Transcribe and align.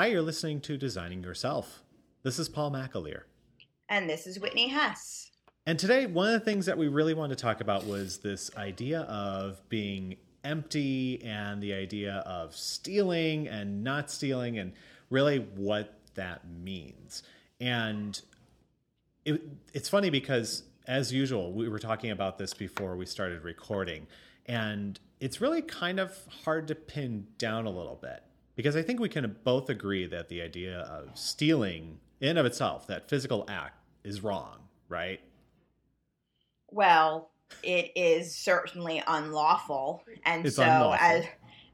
Hi, 0.00 0.06
you're 0.06 0.22
listening 0.22 0.62
to 0.62 0.78
Designing 0.78 1.22
Yourself. 1.22 1.82
This 2.22 2.38
is 2.38 2.48
Paul 2.48 2.70
McAleer. 2.70 3.24
And 3.90 4.08
this 4.08 4.26
is 4.26 4.40
Whitney 4.40 4.68
Hess. 4.68 5.30
And 5.66 5.78
today, 5.78 6.06
one 6.06 6.28
of 6.28 6.32
the 6.32 6.40
things 6.40 6.64
that 6.64 6.78
we 6.78 6.88
really 6.88 7.12
wanted 7.12 7.36
to 7.36 7.42
talk 7.42 7.60
about 7.60 7.84
was 7.84 8.16
this 8.16 8.50
idea 8.56 9.00
of 9.00 9.60
being 9.68 10.16
empty 10.42 11.22
and 11.22 11.62
the 11.62 11.74
idea 11.74 12.22
of 12.24 12.56
stealing 12.56 13.46
and 13.46 13.84
not 13.84 14.10
stealing 14.10 14.58
and 14.58 14.72
really 15.10 15.40
what 15.40 16.00
that 16.14 16.48
means. 16.48 17.22
And 17.60 18.18
it, 19.26 19.42
it's 19.74 19.90
funny 19.90 20.08
because, 20.08 20.62
as 20.86 21.12
usual, 21.12 21.52
we 21.52 21.68
were 21.68 21.78
talking 21.78 22.10
about 22.10 22.38
this 22.38 22.54
before 22.54 22.96
we 22.96 23.04
started 23.04 23.44
recording, 23.44 24.06
and 24.46 24.98
it's 25.20 25.42
really 25.42 25.60
kind 25.60 26.00
of 26.00 26.16
hard 26.46 26.68
to 26.68 26.74
pin 26.74 27.26
down 27.36 27.66
a 27.66 27.70
little 27.70 27.98
bit 28.00 28.22
because 28.60 28.76
I 28.76 28.82
think 28.82 29.00
we 29.00 29.08
can 29.08 29.38
both 29.42 29.70
agree 29.70 30.04
that 30.04 30.28
the 30.28 30.42
idea 30.42 30.80
of 30.80 31.18
stealing 31.18 31.98
in 32.20 32.36
of 32.36 32.44
itself, 32.44 32.86
that 32.88 33.08
physical 33.08 33.46
act, 33.48 33.74
is 34.04 34.22
wrong, 34.22 34.58
right? 34.90 35.18
Well, 36.70 37.30
it 37.62 37.90
is 37.96 38.36
certainly 38.36 39.02
unlawful, 39.06 40.04
and 40.26 40.44
it's 40.44 40.56
so 40.56 40.64
unlawful. 40.64 40.98
as 41.00 41.24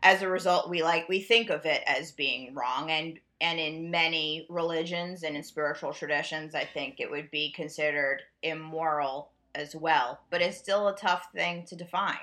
as 0.05 0.23
a 0.23 0.29
result, 0.29 0.71
we 0.71 0.85
like 0.85 1.09
we 1.09 1.19
think 1.19 1.51
of 1.51 1.67
it 1.67 1.83
as 1.89 2.13
being 2.13 2.55
wrong, 2.55 2.93
and 2.93 3.19
and 3.41 3.59
in 3.59 3.91
many 3.91 4.47
religions 4.49 5.25
and 5.25 5.37
in 5.37 5.43
spiritual 5.43 5.93
traditions, 5.93 6.55
I 6.55 6.67
think 6.67 7.01
it 7.01 7.11
would 7.11 7.33
be 7.33 7.51
considered 7.51 8.23
immoral 8.45 9.33
as 9.57 9.75
well. 9.75 10.21
But 10.31 10.41
it's 10.41 10.57
still 10.57 10.87
a 10.87 10.95
tough 10.95 11.27
thing 11.35 11.67
to 11.67 11.75
define. 11.75 12.15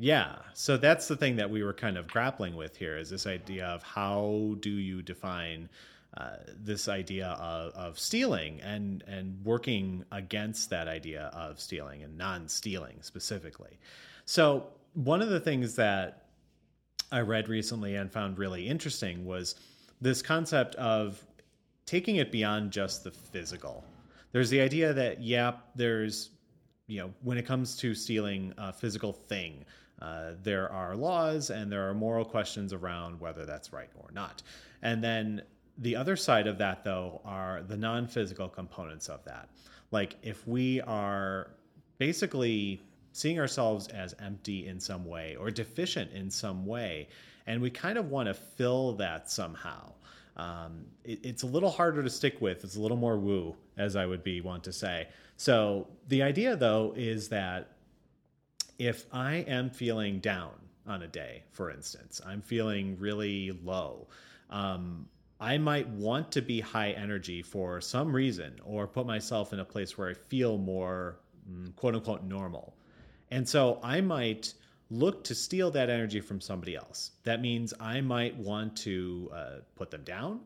Yeah. 0.00 0.36
So 0.54 0.78
that's 0.78 1.08
the 1.08 1.16
thing 1.16 1.36
that 1.36 1.50
we 1.50 1.62
were 1.62 1.74
kind 1.74 1.98
of 1.98 2.08
grappling 2.08 2.56
with 2.56 2.74
here 2.74 2.96
is 2.96 3.10
this 3.10 3.26
idea 3.26 3.66
of 3.66 3.82
how 3.82 4.56
do 4.60 4.70
you 4.70 5.02
define 5.02 5.68
uh, 6.16 6.36
this 6.58 6.88
idea 6.88 7.28
of, 7.38 7.72
of 7.74 7.98
stealing 7.98 8.60
and 8.62 9.04
and 9.06 9.44
working 9.44 10.04
against 10.10 10.70
that 10.70 10.88
idea 10.88 11.30
of 11.34 11.60
stealing 11.60 12.02
and 12.02 12.16
non-stealing 12.16 12.96
specifically. 13.02 13.78
So 14.24 14.68
one 14.94 15.20
of 15.20 15.28
the 15.28 15.38
things 15.38 15.76
that 15.76 16.24
I 17.12 17.20
read 17.20 17.48
recently 17.48 17.94
and 17.96 18.10
found 18.10 18.38
really 18.38 18.66
interesting 18.66 19.26
was 19.26 19.54
this 20.00 20.22
concept 20.22 20.74
of 20.76 21.22
taking 21.84 22.16
it 22.16 22.32
beyond 22.32 22.72
just 22.72 23.04
the 23.04 23.10
physical. 23.10 23.84
There's 24.32 24.48
the 24.48 24.62
idea 24.62 24.94
that 24.94 25.20
yeah, 25.20 25.56
there's 25.76 26.30
you 26.86 27.00
know 27.00 27.12
when 27.22 27.36
it 27.36 27.46
comes 27.46 27.76
to 27.76 27.94
stealing 27.94 28.54
a 28.56 28.72
physical 28.72 29.12
thing, 29.12 29.64
uh, 30.00 30.32
there 30.42 30.70
are 30.72 30.96
laws 30.96 31.50
and 31.50 31.70
there 31.70 31.88
are 31.88 31.94
moral 31.94 32.24
questions 32.24 32.72
around 32.72 33.20
whether 33.20 33.44
that's 33.44 33.72
right 33.72 33.90
or 33.96 34.10
not. 34.12 34.42
And 34.82 35.02
then 35.04 35.42
the 35.78 35.96
other 35.96 36.16
side 36.16 36.46
of 36.46 36.58
that, 36.58 36.84
though, 36.84 37.20
are 37.24 37.62
the 37.62 37.76
non 37.76 38.06
physical 38.06 38.48
components 38.48 39.08
of 39.08 39.24
that. 39.24 39.48
Like 39.90 40.16
if 40.22 40.46
we 40.46 40.80
are 40.82 41.50
basically 41.98 42.80
seeing 43.12 43.38
ourselves 43.38 43.88
as 43.88 44.14
empty 44.20 44.66
in 44.66 44.78
some 44.78 45.04
way 45.04 45.36
or 45.36 45.50
deficient 45.50 46.12
in 46.12 46.30
some 46.30 46.64
way, 46.64 47.08
and 47.46 47.60
we 47.60 47.70
kind 47.70 47.98
of 47.98 48.10
want 48.10 48.28
to 48.28 48.34
fill 48.34 48.92
that 48.94 49.30
somehow. 49.30 49.92
Um, 50.36 50.86
it, 51.04 51.20
it's 51.24 51.42
a 51.42 51.46
little 51.46 51.70
harder 51.70 52.02
to 52.02 52.10
stick 52.10 52.40
with. 52.40 52.64
It's 52.64 52.76
a 52.76 52.80
little 52.80 52.96
more 52.96 53.18
woo, 53.18 53.56
as 53.76 53.96
I 53.96 54.06
would 54.06 54.22
be 54.22 54.40
want 54.40 54.64
to 54.64 54.72
say. 54.72 55.08
So 55.36 55.88
the 56.08 56.22
idea, 56.22 56.56
though, 56.56 56.94
is 56.96 57.28
that 57.30 57.72
if 58.80 59.04
I 59.12 59.44
am 59.46 59.68
feeling 59.68 60.20
down 60.20 60.52
on 60.86 61.02
a 61.02 61.06
day, 61.06 61.42
for 61.52 61.70
instance, 61.70 62.18
I'm 62.26 62.40
feeling 62.40 62.96
really 62.98 63.52
low. 63.62 64.08
Um, 64.48 65.06
I 65.38 65.58
might 65.58 65.86
want 65.90 66.32
to 66.32 66.40
be 66.40 66.60
high 66.60 66.92
energy 66.92 67.42
for 67.42 67.82
some 67.82 68.10
reason 68.16 68.58
or 68.64 68.86
put 68.86 69.06
myself 69.06 69.52
in 69.52 69.60
a 69.60 69.64
place 69.66 69.98
where 69.98 70.08
I 70.08 70.14
feel 70.14 70.56
more 70.56 71.20
mm, 71.48 71.76
quote 71.76 71.94
unquote 71.94 72.24
normal. 72.24 72.74
And 73.30 73.46
so 73.46 73.78
I 73.82 74.00
might 74.00 74.54
look 74.90 75.24
to 75.24 75.34
steal 75.34 75.70
that 75.72 75.90
energy 75.90 76.20
from 76.20 76.40
somebody 76.40 76.74
else. 76.74 77.12
That 77.24 77.42
means 77.42 77.74
I 77.80 78.00
might 78.00 78.34
want 78.36 78.76
to 78.78 79.30
uh, 79.34 79.50
put 79.76 79.90
them 79.90 80.04
down. 80.04 80.40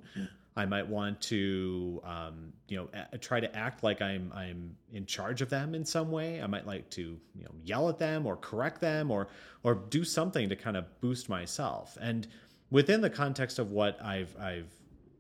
I 0.57 0.67
might 0.67 0.87
want 0.89 1.21
to, 1.23 2.01
um, 2.05 2.53
you 2.69 2.77
know, 2.77 2.89
a- 3.13 3.19
try 3.19 3.41
to 3.41 3.57
act 3.57 3.83
like 3.83 4.01
I'm 4.01 4.33
I'm 4.33 4.77
in 4.93 5.05
charge 5.05 5.43
of 5.43 5.51
them 5.51 5.75
in 5.75 5.85
some 5.85 6.11
way. 6.11 6.41
I 6.41 6.47
might 6.47 6.67
like 6.67 6.91
to, 6.91 7.03
you 7.35 7.45
know, 7.45 7.55
yell 7.65 7.89
at 7.89 7.99
them 7.99 8.25
or 8.27 8.37
correct 8.37 8.81
them 8.81 9.11
or 9.11 9.29
or 9.63 9.75
do 9.75 10.05
something 10.05 10.49
to 10.49 10.57
kind 10.57 10.77
of 10.77 10.85
boost 11.01 11.29
myself. 11.29 11.99
And 12.01 12.29
within 12.71 13.01
the 13.01 13.11
context 13.11 13.59
of 13.59 13.73
what 13.73 14.01
I've 14.03 14.37
I've 14.39 14.73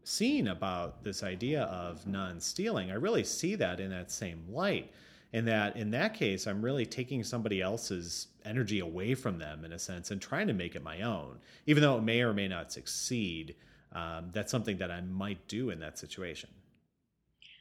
seen 0.04 0.48
about 0.48 1.02
this 1.02 1.22
idea 1.22 1.62
of 1.64 2.06
non-stealing, 2.06 2.90
I 2.90 2.94
really 2.94 3.24
see 3.24 3.54
that 3.56 3.80
in 3.80 3.90
that 3.90 4.10
same 4.10 4.44
light. 4.48 4.92
In 5.32 5.46
that, 5.46 5.76
in 5.76 5.90
that 5.90 6.14
case, 6.14 6.46
I'm 6.46 6.62
really 6.62 6.86
taking 6.86 7.24
somebody 7.24 7.60
else's 7.60 8.28
energy 8.44 8.78
away 8.78 9.16
from 9.16 9.38
them 9.38 9.64
in 9.64 9.72
a 9.72 9.78
sense 9.80 10.12
and 10.12 10.22
trying 10.22 10.46
to 10.46 10.52
make 10.52 10.76
it 10.76 10.82
my 10.84 11.02
own, 11.02 11.38
even 11.66 11.82
though 11.82 11.98
it 11.98 12.02
may 12.02 12.20
or 12.20 12.32
may 12.32 12.46
not 12.46 12.70
succeed. 12.70 13.56
Um, 13.94 14.30
that's 14.32 14.50
something 14.50 14.78
that 14.78 14.90
I 14.90 15.00
might 15.00 15.46
do 15.46 15.70
in 15.70 15.78
that 15.80 15.98
situation. 15.98 16.50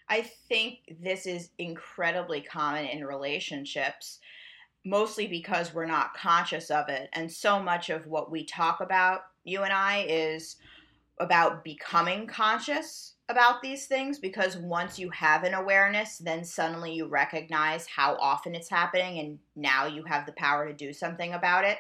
I 0.10 0.22
think 0.22 0.80
this 1.02 1.26
is 1.26 1.50
incredibly 1.58 2.42
common 2.42 2.86
in 2.86 3.06
relationships, 3.06 4.20
mostly 4.86 5.28
because 5.28 5.74
we're 5.74 5.86
not 5.86 6.14
conscious 6.14 6.70
of 6.70 6.90
it. 6.90 7.10
And 7.14 7.32
so 7.32 7.62
much 7.62 7.90
of 7.90 8.08
what 8.08 8.32
we 8.32 8.46
talk 8.46 8.82
about, 8.82 9.22
you 9.44 9.64
and 9.64 9.72
I, 9.72 10.06
is 10.10 10.58
about 11.20 11.64
becoming 11.64 12.28
conscious 12.28 13.14
about 13.30 13.62
these 13.62 13.86
things 13.86 14.20
because 14.20 14.58
once 14.58 15.00
you 15.00 15.10
have 15.12 15.44
an 15.44 15.54
awareness, 15.54 16.18
then 16.18 16.44
suddenly 16.44 16.94
you 16.94 17.08
recognize 17.08 17.88
how 17.88 18.18
often 18.20 18.54
it's 18.54 18.70
happening 18.70 19.20
and 19.20 19.40
now 19.56 19.86
you 19.86 20.04
have 20.04 20.26
the 20.26 20.34
power 20.34 20.68
to 20.68 20.74
do 20.74 20.92
something 20.92 21.34
about 21.34 21.64
it. 21.64 21.78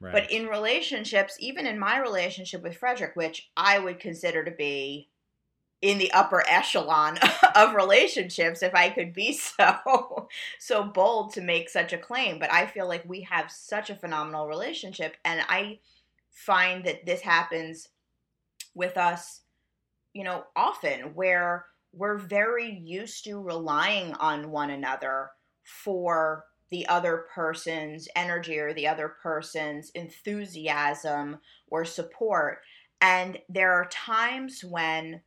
Right. 0.00 0.12
But 0.12 0.30
in 0.30 0.46
relationships, 0.46 1.36
even 1.40 1.66
in 1.66 1.78
my 1.78 1.98
relationship 1.98 2.62
with 2.62 2.76
Frederick, 2.76 3.16
which 3.16 3.50
I 3.56 3.78
would 3.78 4.00
consider 4.00 4.44
to 4.44 4.50
be 4.50 5.10
in 5.82 5.98
the 5.98 6.12
upper 6.12 6.44
echelon 6.48 7.18
of 7.54 7.74
relationships 7.74 8.62
if 8.62 8.74
I 8.74 8.90
could 8.90 9.12
be 9.12 9.32
so 9.34 10.28
so 10.58 10.84
bold 10.84 11.32
to 11.34 11.40
make 11.40 11.68
such 11.68 11.92
a 11.92 11.98
claim, 11.98 12.38
but 12.38 12.52
I 12.52 12.66
feel 12.66 12.88
like 12.88 13.04
we 13.06 13.22
have 13.22 13.50
such 13.50 13.90
a 13.90 13.94
phenomenal 13.94 14.46
relationship 14.46 15.16
and 15.24 15.42
I 15.48 15.80
find 16.30 16.84
that 16.84 17.04
this 17.06 17.20
happens 17.20 17.88
with 18.74 18.96
us, 18.96 19.42
you 20.14 20.24
know, 20.24 20.44
often 20.56 21.14
where 21.14 21.66
we're 21.92 22.18
very 22.18 22.70
used 22.70 23.24
to 23.24 23.40
relying 23.40 24.14
on 24.14 24.50
one 24.50 24.70
another 24.70 25.30
for 25.64 26.44
the 26.70 26.86
other 26.86 27.26
person's 27.34 28.08
energy 28.14 28.58
or 28.58 28.72
the 28.72 28.86
other 28.86 29.08
person's 29.22 29.90
enthusiasm 29.90 31.38
or 31.68 31.84
support. 31.84 32.60
And 33.00 33.38
there 33.48 33.72
are 33.72 33.86
times 33.86 34.62
when 34.62 35.20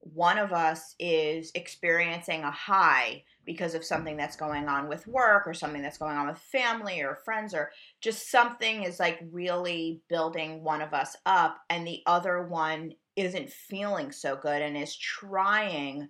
one 0.00 0.38
of 0.38 0.52
us 0.52 0.94
is 0.98 1.52
experiencing 1.54 2.42
a 2.42 2.50
high 2.50 3.22
because 3.44 3.74
of 3.74 3.84
something 3.84 4.16
that's 4.16 4.36
going 4.36 4.68
on 4.68 4.88
with 4.88 5.06
work 5.06 5.46
or 5.46 5.54
something 5.54 5.82
that's 5.82 5.98
going 5.98 6.16
on 6.16 6.26
with 6.28 6.38
family 6.38 7.00
or 7.00 7.18
friends 7.24 7.54
or 7.54 7.70
just 8.00 8.30
something 8.30 8.82
is 8.82 8.98
like 8.98 9.20
really 9.30 10.00
building 10.08 10.62
one 10.62 10.80
of 10.80 10.94
us 10.94 11.16
up 11.26 11.58
and 11.68 11.86
the 11.86 12.02
other 12.06 12.42
one 12.46 12.92
isn't 13.16 13.50
feeling 13.50 14.12
so 14.12 14.36
good 14.36 14.62
and 14.62 14.76
is 14.76 14.96
trying 14.96 16.08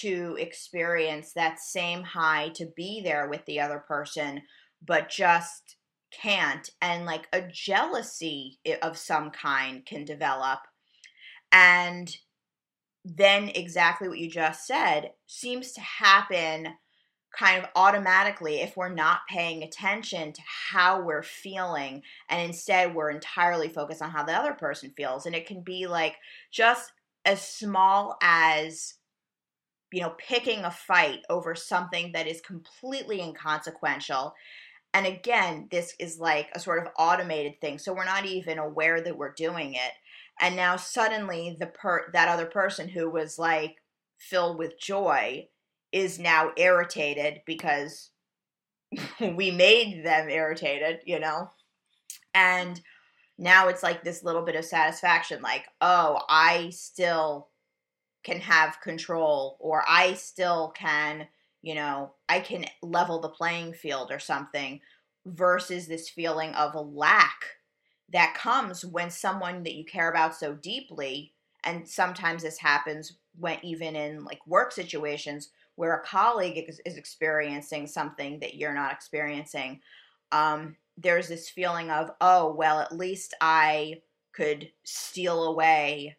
to 0.00 0.36
experience 0.38 1.32
that 1.32 1.60
same 1.60 2.02
high 2.02 2.48
to 2.50 2.66
be 2.76 3.00
there 3.02 3.28
with 3.28 3.44
the 3.46 3.60
other 3.60 3.78
person 3.78 4.42
but 4.86 5.08
just 5.08 5.76
can't 6.10 6.70
and 6.80 7.06
like 7.06 7.28
a 7.32 7.42
jealousy 7.42 8.58
of 8.82 8.96
some 8.96 9.30
kind 9.30 9.84
can 9.86 10.04
develop. 10.04 10.60
And 11.52 12.14
then 13.04 13.50
exactly 13.54 14.08
what 14.08 14.18
you 14.18 14.30
just 14.30 14.66
said 14.66 15.12
seems 15.26 15.72
to 15.72 15.80
happen 15.80 16.68
kind 17.36 17.62
of 17.62 17.70
automatically 17.76 18.60
if 18.60 18.76
we're 18.76 18.92
not 18.92 19.20
paying 19.28 19.62
attention 19.62 20.32
to 20.32 20.42
how 20.72 21.00
we're 21.00 21.22
feeling 21.22 22.02
and 22.28 22.42
instead 22.42 22.92
we're 22.92 23.10
entirely 23.10 23.68
focused 23.68 24.02
on 24.02 24.10
how 24.10 24.24
the 24.24 24.34
other 24.34 24.52
person 24.52 24.92
feels. 24.96 25.26
And 25.26 25.34
it 25.34 25.46
can 25.46 25.62
be 25.62 25.86
like 25.86 26.16
just 26.50 26.92
as 27.24 27.40
small 27.40 28.16
as 28.20 28.94
you 29.92 30.00
know 30.00 30.14
picking 30.18 30.64
a 30.64 30.70
fight 30.70 31.20
over 31.28 31.54
something 31.54 32.12
that 32.12 32.26
is 32.26 32.40
completely 32.40 33.20
inconsequential 33.20 34.34
and 34.94 35.06
again 35.06 35.68
this 35.70 35.94
is 35.98 36.18
like 36.18 36.48
a 36.54 36.60
sort 36.60 36.84
of 36.84 36.92
automated 36.98 37.60
thing 37.60 37.78
so 37.78 37.92
we're 37.92 38.04
not 38.04 38.26
even 38.26 38.58
aware 38.58 39.00
that 39.00 39.16
we're 39.16 39.32
doing 39.32 39.74
it 39.74 39.92
and 40.40 40.56
now 40.56 40.76
suddenly 40.76 41.56
the 41.58 41.66
per 41.66 42.10
that 42.12 42.28
other 42.28 42.46
person 42.46 42.88
who 42.88 43.10
was 43.10 43.38
like 43.38 43.76
filled 44.18 44.58
with 44.58 44.78
joy 44.78 45.48
is 45.92 46.18
now 46.18 46.52
irritated 46.56 47.40
because 47.46 48.10
we 49.20 49.50
made 49.50 50.04
them 50.04 50.28
irritated, 50.28 51.00
you 51.04 51.18
know? 51.18 51.50
And 52.34 52.80
now 53.38 53.68
it's 53.68 53.82
like 53.82 54.04
this 54.04 54.22
little 54.22 54.42
bit 54.42 54.54
of 54.54 54.64
satisfaction 54.66 55.40
like 55.40 55.64
oh 55.80 56.20
i 56.28 56.68
still 56.68 57.48
can 58.22 58.40
have 58.40 58.80
control 58.80 59.56
or 59.60 59.82
i 59.88 60.14
still 60.14 60.72
can 60.76 61.26
you 61.62 61.74
know 61.74 62.12
i 62.28 62.40
can 62.40 62.64
level 62.82 63.20
the 63.20 63.28
playing 63.28 63.72
field 63.72 64.10
or 64.10 64.18
something 64.18 64.80
versus 65.26 65.86
this 65.86 66.08
feeling 66.08 66.54
of 66.54 66.74
a 66.74 66.80
lack 66.80 67.44
that 68.12 68.34
comes 68.34 68.84
when 68.84 69.10
someone 69.10 69.62
that 69.62 69.74
you 69.74 69.84
care 69.84 70.10
about 70.10 70.34
so 70.34 70.54
deeply 70.54 71.32
and 71.64 71.86
sometimes 71.88 72.42
this 72.42 72.58
happens 72.58 73.16
when 73.38 73.58
even 73.62 73.94
in 73.94 74.24
like 74.24 74.44
work 74.46 74.72
situations 74.72 75.50
where 75.76 75.94
a 75.94 76.04
colleague 76.04 76.62
is, 76.68 76.80
is 76.84 76.96
experiencing 76.96 77.86
something 77.86 78.38
that 78.40 78.54
you're 78.54 78.74
not 78.74 78.92
experiencing 78.92 79.80
um, 80.32 80.76
there's 80.96 81.28
this 81.28 81.48
feeling 81.48 81.90
of 81.90 82.10
oh 82.20 82.52
well 82.52 82.80
at 82.80 82.96
least 82.96 83.34
i 83.40 83.94
could 84.32 84.70
steal 84.84 85.44
away 85.44 86.16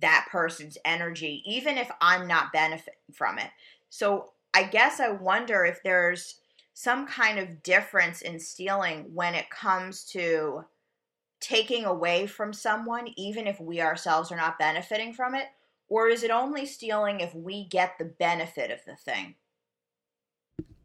that 0.00 0.26
person's 0.30 0.78
energy 0.84 1.42
even 1.44 1.76
if 1.76 1.90
i'm 2.00 2.26
not 2.26 2.52
benefiting 2.52 2.94
from 3.12 3.38
it 3.38 3.50
so 3.90 4.30
i 4.54 4.62
guess 4.62 5.00
i 5.00 5.10
wonder 5.10 5.64
if 5.64 5.82
there's 5.82 6.40
some 6.74 7.06
kind 7.06 7.38
of 7.38 7.62
difference 7.62 8.22
in 8.22 8.40
stealing 8.40 9.04
when 9.14 9.34
it 9.34 9.50
comes 9.50 10.04
to 10.04 10.64
taking 11.42 11.84
away 11.84 12.26
from 12.26 12.52
someone, 12.52 13.08
even 13.16 13.46
if 13.46 13.60
we 13.60 13.80
ourselves 13.80 14.32
are 14.32 14.36
not 14.36 14.58
benefiting 14.58 15.12
from 15.12 15.34
it? 15.34 15.48
Or 15.88 16.08
is 16.08 16.22
it 16.22 16.30
only 16.30 16.64
stealing 16.64 17.20
if 17.20 17.34
we 17.34 17.66
get 17.68 17.98
the 17.98 18.06
benefit 18.06 18.70
of 18.70 18.78
the 18.86 18.96
thing? 18.96 19.34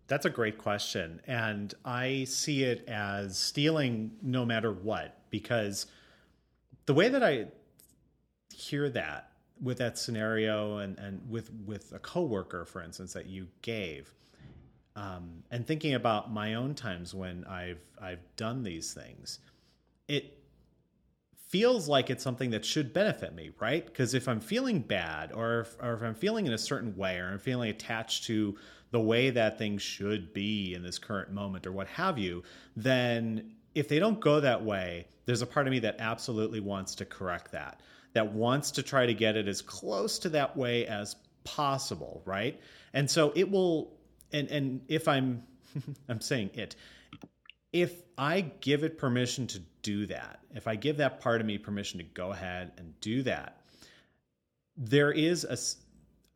That's 0.07 0.25
a 0.25 0.30
great 0.30 0.57
question. 0.57 1.21
And 1.27 1.74
I 1.86 2.25
see 2.25 2.63
it 2.63 2.86
as 2.88 3.38
stealing 3.38 4.12
no 4.21 4.45
matter 4.45 4.71
what, 4.71 5.18
because 5.30 5.86
the 6.86 6.94
way 6.94 7.07
that 7.07 7.24
I 7.24 7.48
hear 8.57 8.89
that 8.89 9.31
with 9.62 9.77
that 9.77 9.98
scenario 9.98 10.77
and, 10.77 10.98
and 11.00 11.21
with, 11.30 11.51
with 11.65 11.92
a 11.94 12.00
coworker, 12.00 12.65
for 12.65 12.81
instance, 12.81 13.13
that 13.13 13.27
you 13.27 13.48
gave, 13.62 14.13
um, 14.95 15.44
and 15.51 15.65
thinking 15.65 15.94
about 15.94 16.31
my 16.31 16.56
own 16.56 16.74
times 16.74 17.13
when 17.13 17.45
I've 17.45 17.80
I've 18.01 18.36
done 18.36 18.63
these 18.63 18.94
things, 18.94 19.39
it 20.07 20.39
feels 21.50 21.88
like 21.88 22.09
it's 22.09 22.24
something 22.24 22.50
that 22.50 22.65
should 22.65 22.94
benefit 22.94 23.36
me, 23.36 23.51
right? 23.59 23.86
Because 23.86 24.15
if 24.15 24.27
I'm 24.27 24.39
feeling 24.39 24.80
bad 24.80 25.31
or 25.31 25.62
if, 25.62 25.77
or 25.80 25.94
if 25.94 26.01
I'm 26.01 26.15
feeling 26.15 26.48
in 26.48 26.53
a 26.53 26.57
certain 26.57 26.95
way 26.98 27.19
or 27.19 27.27
I'm 27.27 27.39
feeling 27.39 27.69
attached 27.69 28.25
to 28.25 28.57
the 28.89 29.00
way 29.00 29.30
that 29.30 29.60
things 29.60 29.83
should 29.83 30.33
be 30.33 30.74
in 30.74 30.81
this 30.81 30.98
current 30.98 31.31
moment 31.31 31.68
or 31.68 31.71
what 31.71 31.88
have 31.88 32.18
you, 32.18 32.42
then 32.75 33.53
if 33.77 33.88
they 33.88 34.00
don't 34.00 34.19
go 34.19 34.39
that 34.39 34.63
way, 34.63 35.06
there's 35.25 35.44
a 35.44 35.45
part 35.45 35.68
of 35.68 35.71
me 35.71 35.79
that 35.79 35.97
absolutely 36.00 36.59
wants 36.59 36.95
to 36.95 37.06
correct 37.06 37.51
that, 37.51 37.81
that 38.13 38.33
wants 38.33 38.71
to 38.71 38.81
try 38.81 39.06
to 39.06 39.13
get 39.13 39.38
it 39.38 39.47
as 39.47 39.62
close 39.62 40.18
to 40.19 40.29
that 40.29 40.57
way 40.57 40.88
as 40.88 41.15
possible, 41.44 42.24
right? 42.25 42.59
And 42.94 43.09
so 43.09 43.31
it 43.35 43.50
will 43.50 43.94
and 44.33 44.50
and 44.50 44.81
if 44.88 45.07
I'm 45.07 45.44
I'm 46.09 46.21
saying 46.21 46.51
it, 46.56 46.75
if 47.71 48.01
I 48.18 48.41
give 48.41 48.83
it 48.83 48.97
permission 48.97 49.45
to 49.47 49.59
do 49.83 50.07
that, 50.07 50.39
if 50.56 50.68
I 50.68 50.75
give 50.75 50.97
that 50.97 51.19
part 51.19 51.39
of 51.39 51.45
me 51.45 51.59
permission 51.59 52.00
to 52.00 52.03
go 52.03 52.31
ahead 52.31 52.71
and 52.77 53.00
do 53.00 53.21
that, 53.24 53.62
there 54.75 55.12
is 55.12 55.44
a, 55.44 55.57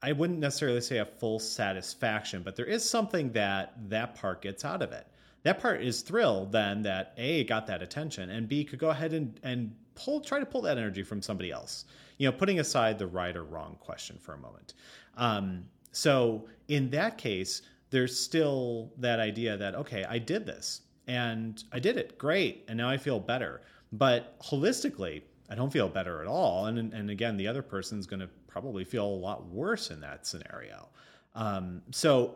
I 0.05 0.11
wouldn't 0.11 0.39
necessarily 0.39 0.81
say 0.81 0.99
a 0.99 1.05
full 1.05 1.39
satisfaction, 1.39 2.43
but 2.43 2.55
there 2.55 2.65
is 2.65 2.88
something 2.88 3.31
that 3.31 3.73
that 3.89 4.15
part 4.15 4.41
gets 4.43 4.63
out 4.63 4.83
of 4.83 4.91
it. 4.91 5.07
That 5.43 5.59
part 5.59 5.81
is 5.81 6.01
thrilled 6.01 6.51
then 6.51 6.83
that 6.83 7.13
A 7.17 7.43
got 7.45 7.67
that 7.67 7.81
attention 7.81 8.29
and 8.29 8.47
B 8.47 8.63
could 8.63 8.79
go 8.79 8.89
ahead 8.89 9.13
and, 9.13 9.39
and 9.43 9.75
pull, 9.95 10.21
try 10.21 10.39
to 10.39 10.45
pull 10.45 10.61
that 10.61 10.77
energy 10.77 11.03
from 11.03 11.21
somebody 11.21 11.51
else. 11.51 11.85
You 12.17 12.27
know, 12.29 12.31
putting 12.31 12.59
aside 12.59 12.99
the 12.99 13.07
right 13.07 13.35
or 13.35 13.43
wrong 13.43 13.77
question 13.79 14.17
for 14.19 14.33
a 14.33 14.38
moment. 14.38 14.75
Um, 15.17 15.65
so 15.91 16.47
in 16.67 16.89
that 16.91 17.17
case, 17.17 17.63
there's 17.89 18.17
still 18.17 18.91
that 18.97 19.19
idea 19.19 19.57
that, 19.57 19.75
okay, 19.75 20.05
I 20.05 20.19
did 20.19 20.45
this 20.45 20.81
and 21.07 21.63
I 21.71 21.79
did 21.79 21.97
it. 21.97 22.17
Great. 22.17 22.63
And 22.67 22.77
now 22.77 22.89
I 22.89 22.97
feel 22.97 23.19
better. 23.19 23.61
But 23.91 24.39
holistically, 24.39 25.23
I 25.49 25.55
don't 25.55 25.73
feel 25.73 25.89
better 25.89 26.21
at 26.21 26.27
all. 26.27 26.67
And, 26.67 26.93
and 26.93 27.09
again, 27.09 27.35
the 27.35 27.47
other 27.47 27.61
person's 27.61 28.05
going 28.05 28.21
to 28.21 28.29
probably 28.47 28.85
feel 28.85 29.05
a 29.05 29.07
lot 29.07 29.45
worse 29.47 29.91
in 29.91 29.99
that 30.01 30.25
scenario. 30.25 30.88
Um, 31.35 31.81
so 31.91 32.35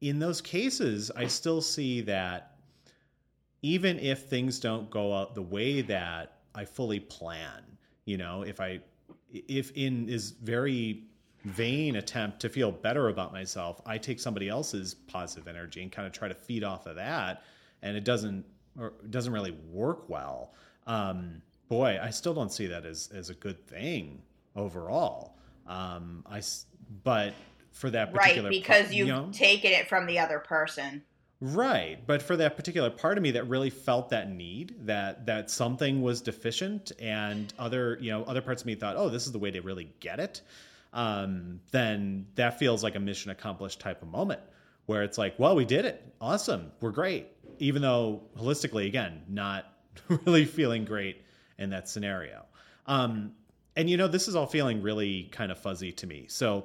in 0.00 0.18
those 0.18 0.40
cases, 0.40 1.10
I 1.16 1.26
still 1.26 1.60
see 1.60 2.00
that 2.02 2.56
even 3.62 3.98
if 3.98 4.24
things 4.24 4.60
don't 4.60 4.90
go 4.90 5.14
out 5.14 5.34
the 5.34 5.42
way 5.42 5.80
that 5.82 6.38
I 6.54 6.64
fully 6.64 7.00
plan, 7.00 7.62
you 8.04 8.16
know, 8.16 8.42
if 8.42 8.60
I, 8.60 8.80
if 9.32 9.72
in 9.72 10.08
is 10.08 10.30
very 10.30 11.04
vain 11.44 11.96
attempt 11.96 12.40
to 12.40 12.48
feel 12.48 12.70
better 12.72 13.08
about 13.08 13.32
myself, 13.32 13.80
I 13.86 13.98
take 13.98 14.20
somebody 14.20 14.48
else's 14.48 14.94
positive 14.94 15.48
energy 15.48 15.82
and 15.82 15.90
kind 15.90 16.06
of 16.06 16.12
try 16.12 16.28
to 16.28 16.34
feed 16.34 16.64
off 16.64 16.86
of 16.86 16.96
that 16.96 17.42
and 17.82 17.96
it 17.96 18.04
doesn't 18.04 18.44
or 18.78 18.92
it 19.02 19.10
doesn't 19.10 19.32
really 19.32 19.56
work 19.70 20.08
well. 20.08 20.52
Um, 20.86 21.40
boy, 21.68 21.98
I 22.02 22.10
still 22.10 22.34
don't 22.34 22.52
see 22.52 22.66
that 22.66 22.84
as 22.84 23.10
as 23.14 23.30
a 23.30 23.34
good 23.34 23.66
thing 23.66 24.22
overall. 24.54 25.36
Um, 25.66 26.24
I 26.26 26.42
but 27.02 27.34
for 27.76 27.90
that 27.90 28.12
particular 28.12 28.48
right 28.48 28.58
because 28.58 28.92
you've 28.92 29.06
you 29.06 29.12
know, 29.12 29.28
taken 29.32 29.70
it 29.70 29.86
from 29.86 30.06
the 30.06 30.18
other 30.18 30.38
person. 30.38 31.02
Right, 31.40 31.98
but 32.06 32.22
for 32.22 32.34
that 32.38 32.56
particular 32.56 32.88
part 32.88 33.18
of 33.18 33.22
me 33.22 33.32
that 33.32 33.46
really 33.48 33.68
felt 33.68 34.08
that 34.08 34.30
need, 34.30 34.74
that 34.86 35.26
that 35.26 35.50
something 35.50 36.00
was 36.00 36.22
deficient, 36.22 36.92
and 36.98 37.52
other 37.58 37.98
you 38.00 38.10
know 38.10 38.24
other 38.24 38.40
parts 38.40 38.62
of 38.62 38.66
me 38.66 38.74
thought, 38.74 38.96
oh, 38.96 39.10
this 39.10 39.26
is 39.26 39.32
the 39.32 39.38
way 39.38 39.50
to 39.50 39.60
really 39.60 39.92
get 40.00 40.18
it. 40.18 40.40
Um, 40.94 41.60
then 41.72 42.28
that 42.36 42.58
feels 42.58 42.82
like 42.82 42.94
a 42.94 43.00
mission 43.00 43.30
accomplished 43.30 43.80
type 43.80 44.00
of 44.00 44.08
moment 44.08 44.40
where 44.86 45.02
it's 45.02 45.18
like, 45.18 45.38
well, 45.38 45.54
we 45.54 45.66
did 45.66 45.84
it, 45.84 46.02
awesome, 46.22 46.72
we're 46.80 46.92
great, 46.92 47.26
even 47.58 47.82
though 47.82 48.22
holistically, 48.38 48.86
again, 48.86 49.20
not 49.28 49.66
really 50.08 50.46
feeling 50.46 50.86
great 50.86 51.22
in 51.58 51.70
that 51.70 51.90
scenario. 51.90 52.46
Um, 52.86 53.32
and 53.74 53.90
you 53.90 53.98
know, 53.98 54.08
this 54.08 54.26
is 54.26 54.34
all 54.34 54.46
feeling 54.46 54.80
really 54.80 55.24
kind 55.24 55.52
of 55.52 55.58
fuzzy 55.58 55.92
to 55.92 56.06
me. 56.06 56.24
So 56.28 56.64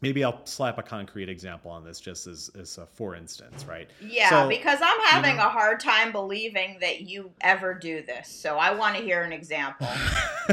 maybe 0.00 0.24
I'll 0.24 0.44
slap 0.44 0.78
a 0.78 0.82
concrete 0.82 1.28
example 1.28 1.70
on 1.70 1.84
this 1.84 2.00
just 2.00 2.26
as, 2.26 2.50
as 2.58 2.78
a 2.78 2.86
for 2.86 3.14
instance, 3.14 3.64
right? 3.64 3.88
Yeah, 4.00 4.30
so, 4.30 4.48
because 4.48 4.78
I'm 4.82 5.00
having 5.00 5.32
you 5.32 5.36
know, 5.38 5.46
a 5.46 5.50
hard 5.50 5.80
time 5.80 6.12
believing 6.12 6.78
that 6.80 7.02
you 7.02 7.30
ever 7.40 7.74
do 7.74 8.02
this. 8.02 8.28
So 8.28 8.58
I 8.58 8.74
want 8.74 8.96
to 8.96 9.02
hear 9.02 9.22
an 9.22 9.32
example. 9.32 9.88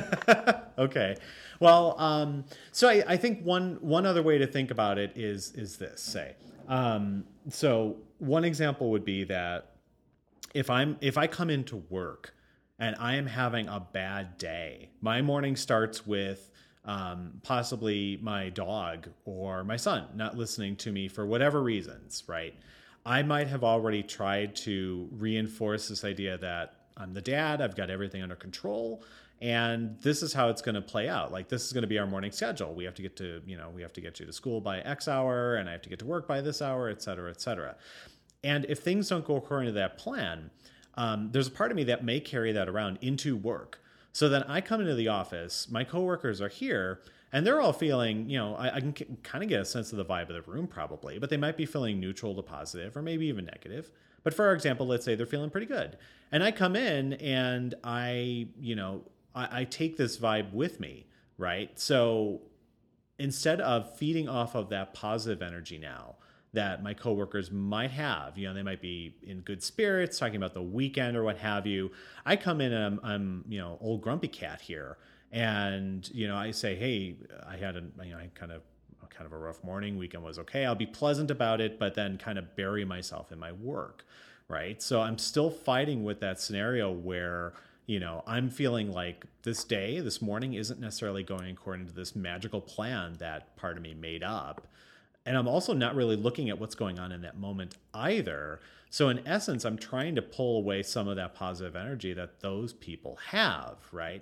okay. 0.78 1.18
Well, 1.60 2.00
um, 2.00 2.46
so 2.72 2.90
I, 2.90 3.04
I 3.08 3.18
think 3.18 3.44
one 3.44 3.78
one 3.82 4.06
other 4.06 4.24
way 4.24 4.38
to 4.38 4.48
think 4.48 4.72
about 4.72 4.98
it 4.98 5.14
is 5.16 5.52
is 5.54 5.78
this, 5.78 6.02
say. 6.02 6.36
Um, 6.68 7.26
so 7.50 7.98
one 8.20 8.46
example 8.46 8.92
would 8.92 9.06
be 9.06 9.26
that 9.26 9.74
if 10.54 10.70
I'm 10.70 10.98
if 11.02 11.18
I 11.18 11.28
come 11.28 11.50
into 11.50 11.78
work 11.90 12.34
and 12.80 12.96
I 13.00 13.16
am 13.16 13.28
having 13.28 13.68
a 13.68 13.80
bad 13.80 14.38
day, 14.38 14.90
my 15.02 15.22
morning 15.22 15.56
starts 15.56 16.06
with 16.08 16.50
um, 16.86 17.40
possibly 17.44 18.20
my 18.22 18.50
dog 18.50 19.08
or 19.26 19.64
my 19.64 19.78
son 19.78 20.06
not 20.16 20.38
listening 20.38 20.76
to 20.78 20.92
me 20.92 21.08
for 21.08 21.26
whatever 21.26 21.62
reasons, 21.62 22.24
right? 22.28 22.56
I 23.06 23.22
might 23.24 23.48
have 23.48 23.64
already 23.64 24.04
tried 24.04 24.56
to 24.58 25.10
reinforce 25.12 25.88
this 25.90 26.04
idea 26.04 26.38
that 26.40 26.76
I'm 26.96 27.14
the 27.14 27.22
dad, 27.22 27.62
I've 27.62 27.76
got 27.76 27.90
everything 27.90 28.22
under 28.22 28.36
control, 28.36 29.04
and 29.42 29.98
this 30.02 30.24
is 30.24 30.32
how 30.32 30.50
it's 30.50 30.62
going 30.62 30.76
to 30.76 30.82
play 30.82 31.10
out. 31.10 31.32
Like 31.32 31.50
this 31.50 31.66
is 31.66 31.74
going 31.74 31.82
to 31.82 31.88
be 31.88 32.00
our 32.00 32.06
morning 32.08 32.32
schedule. 32.32 32.74
We 32.74 32.86
have 32.86 32.96
to 32.96 33.02
get 33.02 33.16
to 33.18 33.42
you 33.46 33.58
know 33.58 33.70
we 33.70 33.82
have 33.82 33.94
to 33.94 34.02
get 34.02 34.20
you 34.20 34.26
to 34.26 34.34
school 34.34 34.62
by 34.62 34.80
x 34.80 35.08
hour 35.08 35.56
and 35.56 35.68
i 35.68 35.72
have 35.72 35.82
to 35.82 35.90
get 35.90 36.00
to 36.00 36.06
work 36.06 36.28
by 36.28 36.40
this 36.42 36.62
hour 36.62 36.90
et 36.90 37.02
cetera 37.02 37.30
et 37.30 37.42
cetera. 37.42 37.76
And 38.46 38.66
if 38.68 38.80
things 38.80 39.10
don't 39.10 39.26
go 39.26 39.36
according 39.38 39.68
to 39.68 39.74
that 39.74 39.98
plan 39.98 40.50
um, 40.96 41.30
there's 41.32 41.48
a 41.48 41.52
part 41.52 41.72
of 41.72 41.78
me 41.78 41.84
that 41.86 42.04
may 42.04 42.20
carry 42.20 42.52
that 42.52 42.70
around 42.70 43.00
into 43.02 43.36
work 43.36 43.82
so 44.14 44.30
then 44.30 44.44
i 44.44 44.62
come 44.62 44.80
into 44.80 44.96
the 44.96 45.10
office 45.10 45.68
my 45.70 45.84
coworkers 45.84 46.40
are 46.40 46.50
here 46.50 47.02
and 47.34 47.46
they're 47.46 47.60
all 47.60 47.74
feeling 47.74 48.30
you 48.30 48.38
know 48.38 48.56
i, 48.56 48.76
I 48.76 48.80
can 48.80 48.94
kind 49.24 49.44
of 49.44 49.50
get 49.50 49.60
a 49.60 49.66
sense 49.66 49.92
of 49.92 49.98
the 49.98 50.06
vibe 50.06 50.30
of 50.30 50.46
the 50.46 50.50
room 50.50 50.68
probably 50.68 51.20
but 51.20 51.30
they 51.30 51.38
might 51.38 51.58
be 51.58 51.66
feeling 51.66 52.00
neutral 52.00 52.34
to 52.36 52.42
positive 52.42 52.96
or 52.96 53.02
maybe 53.02 53.26
even 53.26 53.46
negative 53.46 53.92
but 54.24 54.34
for 54.34 54.46
our 54.46 54.54
example 54.54 54.88
let's 54.88 55.04
say 55.04 55.16
they're 55.16 55.26
feeling 55.26 55.50
pretty 55.50 55.68
good 55.68 55.98
and 56.32 56.42
i 56.44 56.52
come 56.52 56.78
in 56.78 57.14
and 57.14 57.76
i 57.84 58.48
you 58.62 58.76
know 58.76 59.02
I, 59.36 59.62
I 59.62 59.64
take 59.66 59.98
this 59.98 60.18
vibe 60.18 60.54
with 60.54 60.80
me, 60.80 61.06
right? 61.38 61.78
So 61.80 62.42
instead 63.20 63.62
of 63.62 63.96
feeding 63.98 64.28
off 64.28 64.56
of 64.56 64.70
that 64.70 64.94
positive 64.94 65.42
energy 65.42 65.78
now 65.78 66.16
that 66.54 66.84
my 66.84 66.94
coworkers 66.94 67.52
might 67.52 67.92
have, 67.92 68.38
you 68.38 68.48
know, 68.48 68.54
they 68.54 68.64
might 68.64 68.82
be 68.82 69.16
in 69.24 69.42
good 69.42 69.64
spirits, 69.64 70.20
talking 70.20 70.36
about 70.36 70.54
the 70.54 70.62
weekend 70.62 71.18
or 71.18 71.24
what 71.24 71.38
have 71.38 71.66
you. 71.66 71.92
I 72.26 72.36
come 72.36 72.62
in 72.62 72.72
and 72.72 72.86
I'm, 72.86 73.00
I'm 73.04 73.46
you 73.48 73.60
know, 73.60 73.78
old 73.82 74.02
grumpy 74.02 74.28
cat 74.28 74.62
here, 74.62 74.98
and 75.32 76.08
you 76.14 76.28
know, 76.28 76.36
I 76.36 76.52
say, 76.52 76.76
hey, 76.76 77.16
I 77.48 77.58
had 77.58 77.76
a, 77.76 77.84
you 78.04 78.12
know, 78.12 78.18
I 78.18 78.30
kind 78.36 78.52
of 78.52 78.62
kind 79.10 79.26
of 79.28 79.34
a 79.34 79.38
rough 79.38 79.64
morning. 79.64 79.98
Weekend 79.98 80.24
was 80.24 80.40
okay. 80.40 80.66
I'll 80.66 80.74
be 80.74 80.88
pleasant 80.88 81.30
about 81.30 81.62
it, 81.62 81.78
but 81.78 81.94
then 81.94 82.18
kind 82.18 82.40
of 82.40 82.56
bury 82.56 82.84
myself 82.84 83.32
in 83.32 83.38
my 83.38 83.52
work, 83.52 84.06
right? 84.48 84.82
So 84.82 85.02
I'm 85.02 85.20
still 85.20 85.52
fighting 85.52 86.04
with 86.04 86.20
that 86.22 86.40
scenario 86.40 86.92
where 86.92 87.54
you 87.86 88.00
know, 88.00 88.24
I'm 88.26 88.50
feeling 88.50 88.92
like 88.92 89.26
this 89.44 89.64
day, 89.64 90.00
this 90.00 90.22
morning 90.22 90.54
isn't 90.54 90.80
necessarily 90.80 91.24
going 91.24 91.52
according 91.52 91.88
to 91.88 91.94
this 91.94 92.16
magical 92.16 92.62
plan 92.62 93.16
that 93.20 93.58
part 93.58 93.76
of 93.76 93.84
me 93.84 93.94
made 93.94 94.24
up. 94.24 94.68
And 95.26 95.38
I'm 95.38 95.48
also 95.48 95.74
not 95.74 95.96
really 95.96 96.16
looking 96.16 96.50
at 96.50 96.60
what's 96.60 96.76
going 96.76 97.00
on 97.00 97.12
in 97.12 97.22
that 97.22 97.38
moment 97.38 97.78
either. 97.94 98.60
So, 98.90 99.10
in 99.10 99.26
essence, 99.26 99.66
I'm 99.66 99.78
trying 99.78 100.16
to 100.16 100.22
pull 100.22 100.58
away 100.58 100.84
some 100.84 101.08
of 101.08 101.16
that 101.16 101.34
positive 101.34 101.76
energy 101.76 102.14
that 102.14 102.42
those 102.42 102.74
people 102.74 103.18
have, 103.32 103.78
right? 103.92 104.22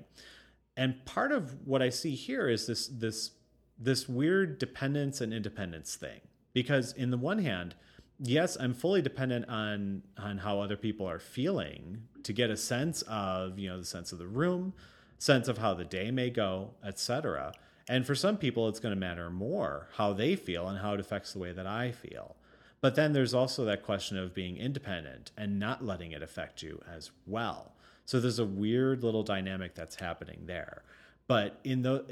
And 0.77 1.03
part 1.05 1.31
of 1.31 1.67
what 1.67 1.81
I 1.81 1.89
see 1.89 2.15
here 2.15 2.47
is 2.47 2.67
this 2.67 2.87
this 2.87 3.31
this 3.77 4.07
weird 4.07 4.59
dependence 4.59 5.21
and 5.21 5.33
independence 5.33 5.95
thing. 5.95 6.21
Because 6.53 6.93
in 6.93 7.09
the 7.09 7.17
one 7.17 7.39
hand, 7.39 7.75
yes, 8.19 8.55
I'm 8.59 8.73
fully 8.73 9.01
dependent 9.01 9.49
on 9.49 10.03
on 10.17 10.37
how 10.37 10.59
other 10.59 10.77
people 10.77 11.07
are 11.07 11.19
feeling 11.19 12.03
to 12.23 12.33
get 12.33 12.49
a 12.49 12.57
sense 12.57 13.01
of, 13.03 13.57
you 13.57 13.69
know, 13.69 13.79
the 13.79 13.85
sense 13.85 14.11
of 14.11 14.19
the 14.19 14.27
room, 14.27 14.73
sense 15.17 15.47
of 15.47 15.57
how 15.57 15.73
the 15.73 15.83
day 15.83 16.11
may 16.11 16.29
go, 16.29 16.71
etc. 16.85 17.53
And 17.91 18.07
for 18.07 18.15
some 18.15 18.37
people 18.37 18.69
it's 18.69 18.79
going 18.79 18.95
to 18.95 18.99
matter 18.99 19.29
more 19.29 19.89
how 19.97 20.13
they 20.13 20.37
feel 20.37 20.69
and 20.69 20.79
how 20.79 20.93
it 20.93 21.01
affects 21.01 21.33
the 21.33 21.39
way 21.39 21.51
that 21.51 21.67
I 21.67 21.91
feel. 21.91 22.37
But 22.79 22.95
then 22.95 23.11
there's 23.11 23.33
also 23.33 23.65
that 23.65 23.83
question 23.83 24.17
of 24.17 24.33
being 24.33 24.55
independent 24.55 25.31
and 25.35 25.59
not 25.59 25.83
letting 25.83 26.13
it 26.13 26.23
affect 26.23 26.63
you 26.63 26.81
as 26.89 27.11
well. 27.27 27.73
So 28.05 28.21
there's 28.21 28.39
a 28.39 28.45
weird 28.45 29.03
little 29.03 29.23
dynamic 29.23 29.75
that's 29.75 29.95
happening 29.95 30.43
there. 30.45 30.83
But 31.27 31.59
in 31.65 31.81
those 31.81 32.09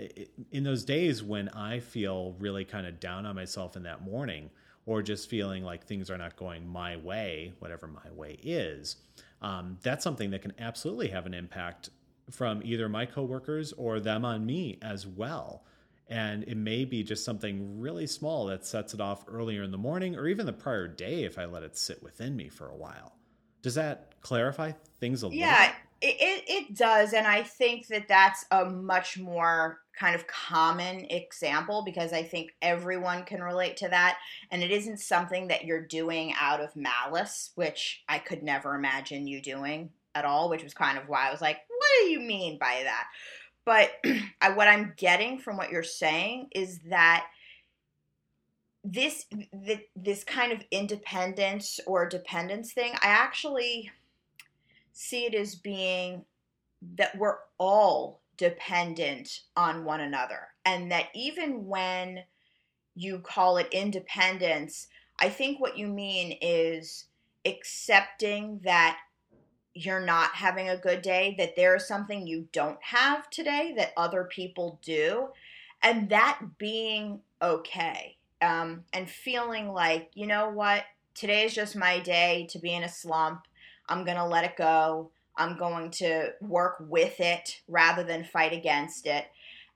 in 0.52 0.66
those 0.66 0.84
days 0.84 1.24
when 1.24 1.48
I 1.48 1.80
feel 1.80 2.36
really 2.40 2.66
kind 2.66 2.86
of 2.86 3.00
down 3.00 3.26
on 3.26 3.38
myself 3.38 3.78
in 3.78 3.84
that 3.84 4.02
morning, 4.02 4.50
or 4.86 5.02
just 5.02 5.30
feeling 5.30 5.64
like 5.64 5.86
things 5.86 6.10
are 6.10 6.18
not 6.18 6.36
going 6.36 6.68
my 6.68 6.98
way, 6.98 7.54
whatever 7.60 7.88
my 7.88 8.12
way 8.12 8.38
is, 8.44 8.98
um, 9.42 9.78
that's 9.82 10.04
something 10.04 10.32
that 10.32 10.42
can 10.42 10.54
absolutely 10.60 11.08
have 11.08 11.26
an 11.26 11.34
impact 11.34 11.90
from 12.30 12.62
either 12.66 12.90
my 12.90 13.06
coworkers 13.06 13.72
or 13.74 14.02
them 14.02 14.26
on 14.26 14.46
me 14.46 14.78
as 14.82 15.08
well. 15.08 15.64
And 16.10 16.44
it 16.44 16.58
may 16.58 16.86
be 16.86 17.04
just 17.04 17.24
something 17.24 17.80
really 17.80 18.08
small 18.08 18.48
that 18.48 18.66
sets 18.66 18.94
it 18.96 19.00
off 19.00 19.26
earlier 19.28 19.62
in 19.62 19.72
the 19.72 19.78
morning 19.78 20.16
or 20.16 20.28
even 20.28 20.48
the 20.48 20.54
prior 20.54 20.88
day 20.88 21.24
if 21.24 21.38
I 21.38 21.46
let 21.46 21.62
it 21.62 21.78
sit 21.78 22.02
within 22.02 22.36
me 22.36 22.50
for 22.50 22.68
a 22.68 22.76
while. 22.76 23.14
Does 23.62 23.76
that 23.76 24.16
clarify 24.22 24.72
things 25.00 25.22
a 25.22 25.28
little? 25.28 25.40
Yeah, 25.40 25.72
it, 26.02 26.16
it, 26.20 26.44
it 26.48 26.76
does. 26.76 27.14
And 27.14 27.28
I 27.28 27.44
think 27.44 27.88
that 27.88 28.08
that's 28.08 28.46
a 28.52 28.66
much 28.66 29.20
more 29.20 29.82
kind 30.00 30.16
of 30.16 30.26
common 30.28 31.06
example 31.10 31.84
because 31.86 32.14
I 32.14 32.24
think 32.24 32.52
everyone 32.62 33.26
can 33.26 33.44
relate 33.44 33.78
to 33.78 33.90
that. 33.90 34.18
And 34.50 34.64
it 34.64 34.72
isn't 34.72 35.00
something 35.00 35.50
that 35.50 35.66
you're 35.66 35.86
doing 35.86 36.34
out 36.40 36.62
of 36.62 36.76
malice, 36.76 37.52
which 37.56 38.04
I 38.08 38.18
could 38.20 38.42
never 38.42 38.76
imagine 38.76 39.28
you 39.28 39.42
doing 39.42 39.92
at 40.16 40.26
all, 40.26 40.50
which 40.50 40.64
was 40.64 40.74
kind 40.74 40.98
of 40.98 41.08
why 41.08 41.28
I 41.28 41.32
was 41.32 41.42
like, 41.42 41.58
what 41.68 41.90
do 42.00 42.10
you 42.10 42.20
mean 42.20 42.58
by 42.58 42.82
that? 42.84 43.08
But 43.70 43.92
I, 44.42 44.50
what 44.50 44.68
I'm 44.68 44.94
getting 44.98 45.38
from 45.38 45.56
what 45.56 45.70
you're 45.70 45.84
saying 45.84 46.48
is 46.56 46.80
that 46.90 47.28
this 48.84 49.28
this 49.96 50.24
kind 50.24 50.52
of 50.52 50.64
independence 50.72 51.80
or 51.86 52.10
dependence 52.10 52.74
thing, 52.74 52.94
I 52.94 53.10
actually 53.10 53.92
see 54.92 55.28
it 55.28 55.36
as 55.36 55.54
being 55.54 56.26
that 56.96 57.16
we're 57.16 57.38
all 57.60 58.22
dependent 58.38 59.42
on 59.56 59.86
one 59.86 60.02
another. 60.02 60.48
And 60.66 60.92
that 60.92 61.10
even 61.14 61.68
when 61.68 62.24
you 62.96 63.20
call 63.20 63.58
it 63.58 63.68
independence, 63.72 64.88
I 65.20 65.30
think 65.30 65.60
what 65.60 65.78
you 65.78 65.86
mean 65.86 66.40
is 66.42 67.06
accepting 67.46 68.62
that 68.64 68.98
you're 69.86 70.06
not 70.06 70.32
having 70.36 70.70
a 70.70 70.78
good 70.78 71.02
day, 71.02 71.36
that 71.38 71.56
there 71.56 71.76
is 71.76 71.88
something 71.88 72.28
you 72.28 72.48
don't 72.52 72.82
have 72.82 73.30
today 73.30 73.74
that 73.78 73.94
other 73.96 74.26
people 74.26 74.80
do, 74.84 75.30
and 75.82 76.10
that 76.10 76.40
being 76.58 77.22
okay. 77.42 78.18
Um, 78.42 78.86
and 78.94 79.10
feeling 79.10 79.74
like, 79.74 80.12
you 80.14 80.26
know 80.26 80.50
what, 80.50 80.86
today 81.14 81.44
is 81.44 81.54
just 81.54 81.76
my 81.76 82.00
day 82.00 82.48
to 82.52 82.60
be 82.60 82.74
in 82.74 82.84
a 82.84 82.90
slump. 82.90 83.48
I'm 83.88 84.06
going 84.06 84.18
to 84.18 84.26
let 84.26 84.46
it 84.46 84.56
go. 84.56 85.12
I'm 85.36 85.58
going 85.58 85.92
to 85.92 86.34
work 86.42 86.78
with 86.80 87.20
it 87.20 87.62
rather 87.68 88.04
than 88.04 88.24
fight 88.24 88.54
against 88.54 89.08
it. 89.08 89.26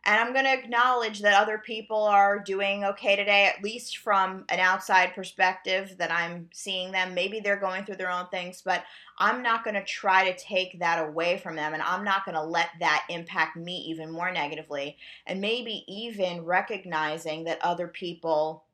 And 0.05 0.19
I'm 0.19 0.33
going 0.33 0.45
to 0.45 0.53
acknowledge 0.53 1.21
that 1.21 1.33
other 1.33 1.57
people 1.57 2.03
are 2.03 2.37
doing 2.37 2.83
okay 2.83 3.15
today, 3.15 3.45
at 3.45 3.63
least 3.63 3.97
from 3.97 4.43
an 4.49 4.59
outside 4.59 5.15
perspective 5.15 5.95
that 5.97 6.11
I'm 6.11 6.49
seeing 6.51 6.91
them. 6.91 7.13
Maybe 7.13 7.39
they're 7.39 7.59
going 7.59 7.85
through 7.85 7.95
their 7.95 8.11
own 8.11 8.27
things, 8.27 8.61
but 8.63 8.83
I'm 9.17 9.41
not 9.41 9.63
going 9.63 9.75
to 9.75 9.83
try 9.85 10.29
to 10.29 10.37
take 10.37 10.79
that 10.79 11.07
away 11.07 11.37
from 11.37 11.55
them. 11.55 11.73
And 11.73 11.81
I'm 11.81 12.03
not 12.03 12.25
going 12.25 12.35
to 12.35 12.43
let 12.43 12.69
that 12.81 13.05
impact 13.09 13.55
me 13.55 13.77
even 13.87 14.11
more 14.11 14.31
negatively. 14.31 14.97
And 15.25 15.39
maybe 15.39 15.85
even 15.87 16.43
recognizing 16.43 17.45
that 17.45 17.63
other 17.63 17.87
people 17.87 18.65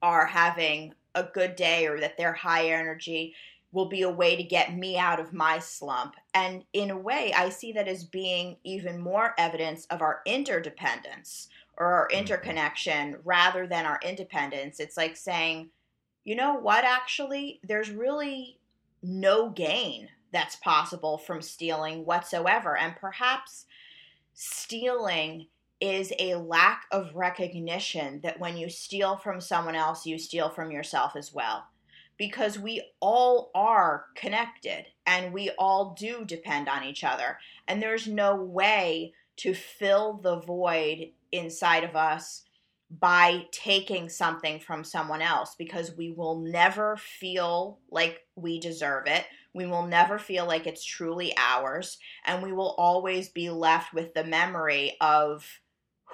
are 0.00 0.24
having 0.24 0.94
a 1.14 1.24
good 1.24 1.56
day 1.56 1.86
or 1.86 2.00
that 2.00 2.16
they're 2.16 2.32
high 2.32 2.70
energy 2.70 3.34
will 3.72 3.86
be 3.86 4.02
a 4.02 4.10
way 4.10 4.36
to 4.36 4.42
get 4.42 4.76
me 4.76 4.96
out 4.96 5.20
of 5.20 5.32
my 5.32 5.58
slump. 5.58 6.16
And 6.34 6.64
in 6.72 6.90
a 6.90 6.98
way, 6.98 7.32
I 7.36 7.50
see 7.50 7.72
that 7.72 7.88
as 7.88 8.04
being 8.04 8.56
even 8.64 8.98
more 8.98 9.34
evidence 9.38 9.84
of 9.86 10.00
our 10.00 10.20
interdependence 10.24 11.48
or 11.76 11.86
our 11.86 12.08
mm-hmm. 12.08 12.18
interconnection 12.18 13.16
rather 13.24 13.66
than 13.66 13.84
our 13.84 14.00
independence. 14.02 14.80
It's 14.80 14.96
like 14.96 15.16
saying, 15.16 15.70
you 16.24 16.34
know 16.34 16.54
what, 16.54 16.84
actually, 16.84 17.60
there's 17.62 17.90
really 17.90 18.58
no 19.02 19.50
gain 19.50 20.08
that's 20.32 20.56
possible 20.56 21.18
from 21.18 21.40
stealing 21.40 22.04
whatsoever. 22.04 22.76
And 22.76 22.96
perhaps 22.96 23.66
stealing 24.34 25.46
is 25.80 26.12
a 26.18 26.34
lack 26.34 26.84
of 26.90 27.14
recognition 27.14 28.20
that 28.22 28.40
when 28.40 28.56
you 28.56 28.68
steal 28.68 29.16
from 29.16 29.40
someone 29.40 29.76
else, 29.76 30.06
you 30.06 30.18
steal 30.18 30.48
from 30.48 30.70
yourself 30.70 31.14
as 31.16 31.32
well 31.32 31.66
because 32.18 32.58
we 32.58 32.82
all 33.00 33.50
are 33.54 34.06
connected 34.14 34.86
and 35.06 35.32
we 35.32 35.50
all 35.58 35.94
do 35.98 36.24
depend 36.24 36.68
on 36.68 36.84
each 36.84 37.04
other. 37.04 37.38
And 37.66 37.80
there's 37.80 38.06
no 38.06 38.34
way 38.34 39.14
to 39.36 39.54
fill 39.54 40.14
the 40.14 40.40
void 40.40 41.12
inside 41.32 41.84
of 41.84 41.94
us 41.96 42.44
by 42.90 43.44
taking 43.52 44.08
something 44.08 44.58
from 44.58 44.82
someone 44.82 45.22
else 45.22 45.54
because 45.56 45.96
we 45.96 46.10
will 46.10 46.40
never 46.40 46.96
feel 46.96 47.78
like 47.90 48.22
we 48.34 48.58
deserve 48.58 49.06
it. 49.06 49.24
We 49.54 49.66
will 49.66 49.86
never 49.86 50.18
feel 50.18 50.46
like 50.46 50.66
it's 50.66 50.84
truly 50.84 51.34
ours. 51.36 51.98
And 52.24 52.42
we 52.42 52.52
will 52.52 52.74
always 52.78 53.28
be 53.28 53.50
left 53.50 53.92
with 53.92 54.14
the 54.14 54.24
memory 54.24 54.96
of 55.00 55.46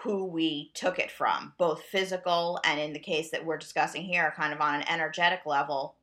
who 0.04 0.26
we 0.26 0.70
took 0.74 0.98
it 0.98 1.10
from, 1.10 1.54
both 1.56 1.82
physical 1.84 2.60
and 2.62 2.78
in 2.78 2.92
the 2.92 2.98
case 2.98 3.30
that 3.30 3.42
we're 3.42 3.56
discussing 3.56 4.02
here, 4.02 4.34
kind 4.36 4.52
of 4.52 4.60
on 4.60 4.74
an 4.74 4.86
energetic 4.86 5.40
level 5.46 5.96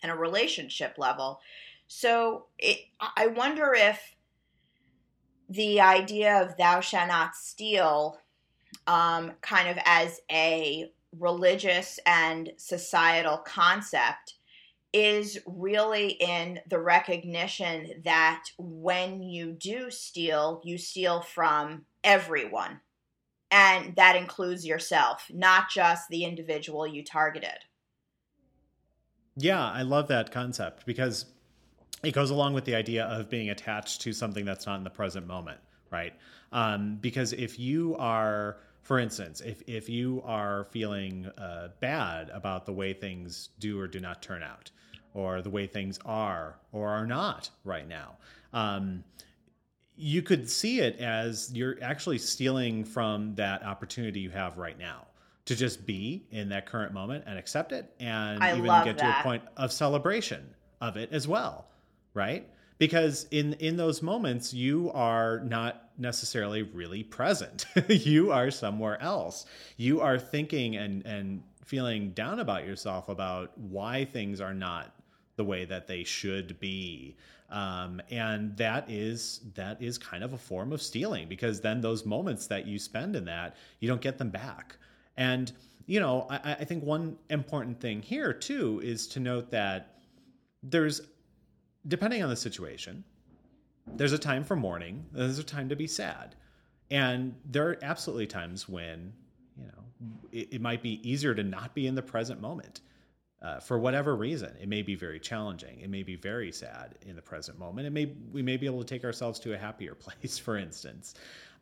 and 0.00 0.12
a 0.12 0.14
relationship 0.14 0.94
level. 0.96 1.40
So 1.88 2.46
it, 2.56 2.78
I 3.00 3.26
wonder 3.26 3.74
if 3.74 4.14
the 5.48 5.80
idea 5.80 6.40
of 6.40 6.56
thou 6.56 6.78
shalt 6.78 7.08
not 7.08 7.34
steal, 7.34 8.18
um, 8.86 9.32
kind 9.40 9.68
of 9.68 9.78
as 9.84 10.20
a 10.30 10.92
religious 11.18 11.98
and 12.06 12.52
societal 12.56 13.38
concept, 13.38 14.34
is 14.92 15.40
really 15.46 16.10
in 16.10 16.60
the 16.68 16.78
recognition 16.78 18.02
that 18.04 18.44
when 18.56 19.20
you 19.20 19.50
do 19.50 19.90
steal, 19.90 20.60
you 20.64 20.78
steal 20.78 21.22
from 21.22 21.84
everyone 22.04 22.80
and 23.50 23.94
that 23.96 24.16
includes 24.16 24.66
yourself, 24.66 25.26
not 25.32 25.70
just 25.70 26.08
the 26.08 26.24
individual 26.24 26.86
you 26.86 27.04
targeted. 27.04 27.58
Yeah, 29.36 29.70
I 29.70 29.82
love 29.82 30.08
that 30.08 30.32
concept 30.32 30.86
because 30.86 31.26
it 32.02 32.12
goes 32.12 32.30
along 32.30 32.54
with 32.54 32.64
the 32.64 32.74
idea 32.74 33.04
of 33.04 33.28
being 33.28 33.50
attached 33.50 34.00
to 34.02 34.12
something 34.12 34.44
that's 34.44 34.66
not 34.66 34.78
in 34.78 34.84
the 34.84 34.90
present 34.90 35.26
moment, 35.26 35.58
right? 35.90 36.14
Um, 36.52 36.98
because 37.00 37.32
if 37.32 37.58
you 37.58 37.96
are, 37.98 38.58
for 38.82 38.98
instance, 38.98 39.40
if 39.40 39.62
if 39.66 39.88
you 39.88 40.22
are 40.24 40.64
feeling 40.70 41.26
uh, 41.38 41.68
bad 41.80 42.30
about 42.30 42.66
the 42.66 42.72
way 42.72 42.92
things 42.92 43.50
do 43.58 43.78
or 43.78 43.86
do 43.86 44.00
not 44.00 44.22
turn 44.22 44.42
out, 44.42 44.70
or 45.12 45.42
the 45.42 45.50
way 45.50 45.66
things 45.66 45.98
are 46.04 46.58
or 46.72 46.88
are 46.88 47.06
not 47.06 47.50
right 47.64 47.88
now, 47.88 48.16
um, 48.52 49.04
you 49.96 50.22
could 50.22 50.48
see 50.48 50.80
it 50.80 50.98
as 50.98 51.50
you're 51.54 51.76
actually 51.82 52.18
stealing 52.18 52.84
from 52.84 53.34
that 53.34 53.62
opportunity 53.62 54.20
you 54.20 54.30
have 54.30 54.58
right 54.58 54.78
now 54.78 55.06
to 55.46 55.54
just 55.54 55.86
be 55.86 56.26
in 56.30 56.48
that 56.48 56.66
current 56.66 56.92
moment 56.92 57.24
and 57.26 57.38
accept 57.38 57.72
it 57.72 57.94
and 58.00 58.42
I 58.42 58.52
even 58.52 58.64
get 58.84 58.98
that. 58.98 59.14
to 59.14 59.20
a 59.20 59.22
point 59.22 59.42
of 59.56 59.72
celebration 59.72 60.54
of 60.80 60.96
it 60.96 61.12
as 61.12 61.26
well 61.26 61.66
right? 62.16 62.48
Because 62.78 63.26
in 63.30 63.52
in 63.54 63.76
those 63.76 64.02
moments 64.02 64.52
you 64.52 64.90
are 64.92 65.40
not 65.40 65.90
necessarily 65.98 66.62
really 66.62 67.04
present. 67.04 67.66
You 67.88 68.32
are 68.32 68.50
somewhere 68.50 69.00
else. 69.00 69.46
You 69.76 70.00
are 70.00 70.18
thinking 70.18 70.76
and 70.76 71.06
and 71.06 71.42
feeling 71.64 72.10
down 72.10 72.40
about 72.40 72.66
yourself 72.66 73.08
about 73.08 73.56
why 73.58 74.04
things 74.04 74.40
are 74.40 74.54
not 74.54 74.92
the 75.36 75.44
way 75.44 75.64
that 75.66 75.86
they 75.86 76.04
should 76.04 76.58
be 76.58 77.16
Um, 77.48 78.02
and 78.10 78.56
that 78.56 78.90
is 78.90 79.40
that 79.54 79.80
is 79.80 79.98
kind 79.98 80.24
of 80.24 80.32
a 80.32 80.38
form 80.38 80.72
of 80.72 80.82
stealing 80.82 81.28
because 81.28 81.60
then 81.60 81.80
those 81.80 82.04
moments 82.04 82.48
that 82.48 82.66
you 82.66 82.78
spend 82.78 83.14
in 83.14 83.24
that 83.26 83.56
you 83.78 83.88
don't 83.88 84.00
get 84.00 84.18
them 84.18 84.30
back. 84.30 84.76
And 85.16 85.52
you 85.86 86.00
know, 86.00 86.26
I, 86.28 86.56
I 86.60 86.64
think 86.64 86.82
one 86.82 87.16
important 87.30 87.80
thing 87.80 88.02
here 88.02 88.32
too 88.32 88.80
is 88.82 89.06
to 89.08 89.20
note 89.20 89.50
that 89.52 90.00
there's 90.62 91.02
depending 91.86 92.22
on 92.22 92.28
the 92.28 92.36
situation, 92.36 93.04
there's 93.94 94.12
a 94.12 94.18
time 94.18 94.42
for 94.42 94.56
mourning, 94.56 95.06
there's 95.12 95.38
a 95.38 95.44
time 95.44 95.68
to 95.68 95.76
be 95.76 95.86
sad. 95.86 96.34
And 96.90 97.34
there 97.44 97.68
are 97.68 97.78
absolutely 97.82 98.26
times 98.26 98.68
when, 98.68 99.12
you 99.56 99.66
know, 99.66 100.08
it, 100.32 100.54
it 100.54 100.60
might 100.60 100.82
be 100.82 101.08
easier 101.08 101.34
to 101.34 101.42
not 101.42 101.74
be 101.74 101.86
in 101.86 101.94
the 101.94 102.02
present 102.02 102.40
moment. 102.40 102.80
Uh, 103.46 103.60
for 103.60 103.78
whatever 103.78 104.16
reason, 104.16 104.52
it 104.60 104.68
may 104.68 104.82
be 104.82 104.96
very 104.96 105.20
challenging. 105.20 105.78
It 105.78 105.88
may 105.88 106.02
be 106.02 106.16
very 106.16 106.50
sad 106.50 106.96
in 107.06 107.14
the 107.14 107.22
present 107.22 107.60
moment. 107.60 107.86
It 107.86 107.90
may 107.90 108.10
we 108.32 108.42
may 108.42 108.56
be 108.56 108.66
able 108.66 108.80
to 108.80 108.84
take 108.84 109.04
ourselves 109.04 109.38
to 109.40 109.54
a 109.54 109.56
happier 109.56 109.94
place, 110.06 110.36
for 110.36 110.56
instance. 110.56 111.14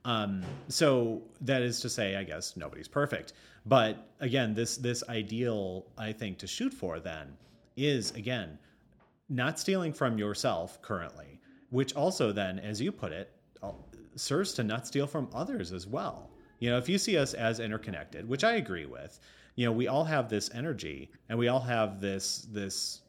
Um, 0.07 0.43
so 0.69 1.21
that 1.43 1.61
is 1.61 1.81
to 1.81 1.91
say, 1.91 2.17
I 2.17 2.25
guess 2.25 2.57
nobody's 2.57 2.89
perfect. 2.89 3.35
But 3.67 4.09
again, 4.21 4.55
this 4.55 4.79
this 4.79 5.05
ideal 5.11 5.85
I 5.99 6.13
think 6.13 6.39
to 6.39 6.47
shoot 6.47 6.73
for 6.73 7.01
then 7.01 7.37
is 7.77 8.13
again 8.13 8.59
not 9.29 9.59
stealing 9.59 9.93
from 9.93 10.17
yourself 10.17 10.81
currently, 10.81 11.39
which 11.69 11.95
also 11.95 12.33
then, 12.33 12.59
as 12.61 12.81
you 12.81 12.93
put 12.93 13.13
it, 13.13 13.31
serves 14.17 14.55
to 14.55 14.65
not 14.65 14.87
steal 14.87 15.07
from 15.07 15.29
others 15.35 15.71
as 15.71 15.87
well. 15.87 16.31
You 16.61 16.71
know, 16.71 16.79
if 16.79 16.89
you 16.89 16.97
see 16.97 17.19
us 17.19 17.35
as 17.35 17.61
interconnected, 17.61 18.27
which 18.27 18.43
I 18.43 18.53
agree 18.53 18.87
with, 18.87 19.21
you 19.55 19.65
know, 19.67 19.73
we 19.73 19.89
all 19.89 20.05
have 20.05 20.29
this 20.29 20.51
energy 20.53 21.11
and 21.29 21.39
we 21.39 21.49
all 21.49 21.61
have 21.61 22.01
this 22.01 22.47
this 22.51 23.01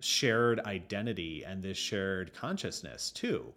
shared 0.00 0.60
identity 0.60 1.44
and 1.44 1.62
this 1.62 1.76
shared 1.76 2.32
consciousness 2.32 3.10
too. 3.10 3.52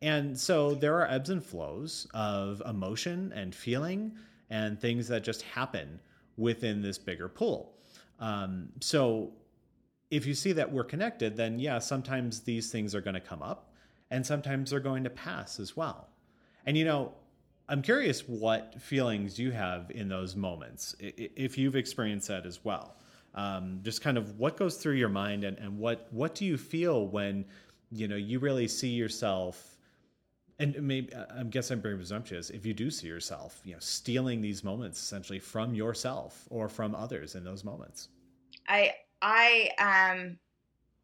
And 0.00 0.38
so 0.38 0.74
there 0.74 0.94
are 0.98 1.08
ebbs 1.08 1.30
and 1.30 1.44
flows 1.44 2.06
of 2.14 2.62
emotion 2.66 3.32
and 3.34 3.54
feeling 3.54 4.12
and 4.50 4.80
things 4.80 5.08
that 5.08 5.24
just 5.24 5.42
happen 5.42 6.00
within 6.36 6.82
this 6.82 6.98
bigger 6.98 7.28
pool. 7.28 7.74
Um, 8.20 8.68
so 8.80 9.32
if 10.10 10.26
you 10.26 10.34
see 10.34 10.52
that 10.52 10.70
we're 10.70 10.84
connected, 10.84 11.36
then 11.36 11.58
yeah, 11.58 11.78
sometimes 11.78 12.40
these 12.40 12.70
things 12.70 12.94
are 12.94 13.00
going 13.00 13.14
to 13.14 13.20
come 13.20 13.42
up 13.42 13.72
and 14.10 14.24
sometimes 14.24 14.70
they're 14.70 14.80
going 14.80 15.04
to 15.04 15.10
pass 15.10 15.58
as 15.58 15.76
well. 15.76 16.08
And 16.66 16.76
you 16.76 16.84
know, 16.84 17.12
I'm 17.68 17.82
curious 17.82 18.28
what 18.28 18.80
feelings 18.80 19.38
you 19.38 19.50
have 19.52 19.90
in 19.90 20.08
those 20.08 20.36
moments, 20.36 20.94
if 20.98 21.56
you've 21.56 21.76
experienced 21.76 22.28
that 22.28 22.44
as 22.44 22.64
well. 22.64 22.96
Um, 23.34 23.80
just 23.82 24.00
kind 24.00 24.16
of 24.16 24.38
what 24.38 24.56
goes 24.56 24.76
through 24.76 24.94
your 24.94 25.08
mind 25.08 25.42
and, 25.42 25.58
and 25.58 25.78
what 25.78 26.06
what 26.12 26.36
do 26.36 26.44
you 26.44 26.56
feel 26.56 27.08
when 27.08 27.44
you 27.90 28.06
know 28.06 28.14
you 28.14 28.38
really 28.38 28.68
see 28.68 28.90
yourself 28.90 29.74
and 30.58 30.80
maybe 30.80 31.12
I'm 31.30 31.50
guessing 31.50 31.78
I'm 31.78 31.82
very 31.82 31.96
presumptuous 31.96 32.50
if 32.50 32.64
you 32.64 32.74
do 32.74 32.90
see 32.90 33.08
yourself, 33.08 33.60
you 33.64 33.72
know, 33.72 33.80
stealing 33.80 34.40
these 34.40 34.62
moments 34.62 35.00
essentially 35.00 35.40
from 35.40 35.74
yourself 35.74 36.46
or 36.48 36.68
from 36.68 36.94
others 36.94 37.34
in 37.34 37.42
those 37.44 37.64
moments. 37.64 38.08
I 38.68 38.92
I 39.20 39.70
am, 39.78 40.38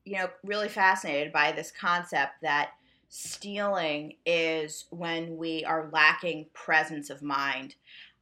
you 0.05 0.19
know, 0.19 0.29
really 0.45 0.69
fascinated 0.69 1.33
by 1.33 1.53
this 1.53 1.73
concept 1.73 2.35
that 2.43 2.71
stealing 3.11 4.15
is 4.25 4.87
when 4.91 5.37
we 5.37 5.65
are 5.65 5.91
lacking 5.93 6.47
presence 6.55 7.11
of 7.11 7.23
mind. 7.23 7.75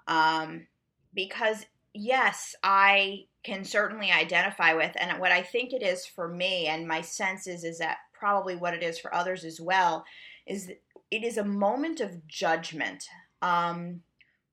Um, 0.08 0.66
because, 1.14 1.66
yes, 1.94 2.56
I 2.64 3.26
can 3.44 3.64
certainly 3.64 4.10
identify 4.10 4.72
with, 4.72 4.96
and 4.98 5.20
what 5.20 5.30
I 5.30 5.42
think 5.42 5.72
it 5.72 5.82
is 5.82 6.06
for 6.06 6.26
me, 6.26 6.66
and 6.66 6.88
my 6.88 7.02
sense 7.02 7.46
is, 7.46 7.64
is 7.64 7.78
that 7.78 7.98
probably 8.12 8.56
what 8.56 8.74
it 8.74 8.82
is 8.82 8.98
for 8.98 9.14
others 9.14 9.44
as 9.44 9.60
well, 9.60 10.04
is 10.46 10.72
it 11.10 11.22
is 11.22 11.36
a 11.36 11.44
moment 11.44 12.00
of 12.00 12.26
judgment. 12.26 13.04
Um, 13.42 14.02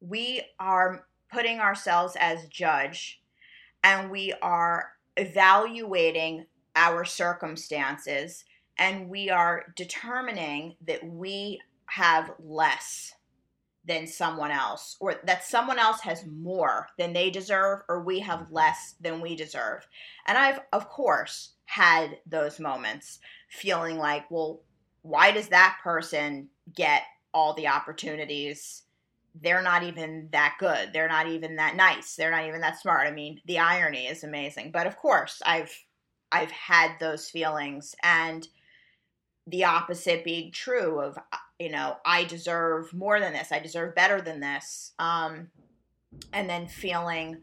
we 0.02 0.42
are 0.60 1.08
putting 1.32 1.60
ourselves 1.60 2.16
as 2.20 2.48
judge 2.48 3.22
and 3.84 4.12
we 4.12 4.34
are 4.42 4.92
evaluating 5.18 6.46
our 6.76 7.06
circumstances 7.06 8.44
and 8.78 9.10
we 9.10 9.30
are 9.30 9.74
determining 9.76 10.76
that 10.86 11.04
we 11.04 11.62
have 11.88 12.32
less 12.40 13.14
than 13.88 14.08
someone 14.08 14.52
else 14.52 14.98
or 15.00 15.16
that 15.26 15.44
someone 15.44 15.78
else 15.78 16.02
has 16.02 16.26
more 16.26 16.88
than 16.98 17.14
they 17.14 17.30
deserve 17.30 17.82
or 17.88 18.04
we 18.04 18.20
have 18.20 18.48
less 18.52 18.96
than 19.00 19.22
we 19.22 19.36
deserve. 19.36 19.88
And 20.28 20.38
I've 20.38 20.60
of 20.74 20.90
course 20.90 21.54
had 21.66 22.18
those 22.26 22.60
moments 22.60 23.20
feeling 23.50 23.98
like, 23.98 24.30
well, 24.32 24.62
why 25.04 25.32
does 25.32 25.50
that 25.50 25.78
person 25.84 26.50
get 26.76 27.04
all 27.34 27.54
the 27.54 27.68
opportunities 27.68 28.84
they're 29.42 29.62
not 29.62 29.84
even 29.84 30.30
that 30.32 30.56
good. 30.60 30.92
They're 30.94 31.10
not 31.10 31.28
even 31.28 31.58
that 31.58 31.76
nice. 31.76 32.16
They're 32.16 32.32
not 32.32 32.48
even 32.48 32.62
that 32.62 32.80
smart. 32.80 33.08
I 33.08 33.12
mean, 33.12 33.42
the 33.46 33.60
irony 33.60 34.08
is 34.08 34.24
amazing. 34.24 34.72
But 34.72 34.88
of 34.88 34.98
course, 34.98 35.42
I've 35.46 35.72
I've 36.32 36.52
had 36.52 36.92
those 37.00 37.30
feelings 37.30 37.96
and 38.04 38.48
the 39.48 39.64
opposite 39.64 40.24
being 40.24 40.52
true 40.52 41.00
of 41.00 41.18
you 41.60 41.72
know, 41.72 41.96
I 42.06 42.26
deserve 42.26 42.94
more 42.94 43.22
than 43.22 43.32
this. 43.32 43.54
I 43.54 43.60
deserve 43.60 43.96
better 43.96 44.22
than 44.22 44.40
this. 44.40 44.94
Um 45.00 45.50
and 46.34 46.50
then 46.50 46.68
feeling 46.68 47.42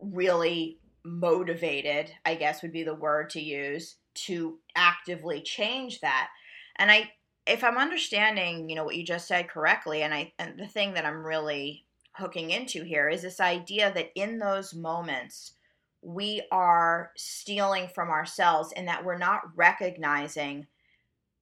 really 0.00 0.78
motivated, 1.04 2.10
I 2.24 2.34
guess 2.34 2.62
would 2.62 2.72
be 2.72 2.84
the 2.84 2.94
word 2.94 3.30
to 3.30 3.40
use 3.40 3.96
to 4.14 4.58
actively 4.76 5.40
change 5.40 6.00
that. 6.00 6.28
And 6.76 6.90
I 6.90 7.12
if 7.46 7.64
I'm 7.64 7.76
understanding, 7.76 8.68
you 8.68 8.76
know, 8.76 8.84
what 8.84 8.96
you 8.96 9.04
just 9.04 9.26
said 9.26 9.48
correctly, 9.48 10.02
and 10.02 10.14
I 10.14 10.32
and 10.38 10.58
the 10.58 10.66
thing 10.66 10.94
that 10.94 11.04
I'm 11.04 11.26
really 11.26 11.84
hooking 12.14 12.50
into 12.50 12.84
here 12.84 13.08
is 13.08 13.22
this 13.22 13.40
idea 13.40 13.92
that 13.94 14.10
in 14.14 14.38
those 14.38 14.74
moments 14.74 15.54
we 16.02 16.42
are 16.50 17.10
stealing 17.16 17.88
from 17.88 18.10
ourselves 18.10 18.72
and 18.76 18.88
that 18.88 19.04
we're 19.04 19.18
not 19.18 19.42
recognizing 19.54 20.66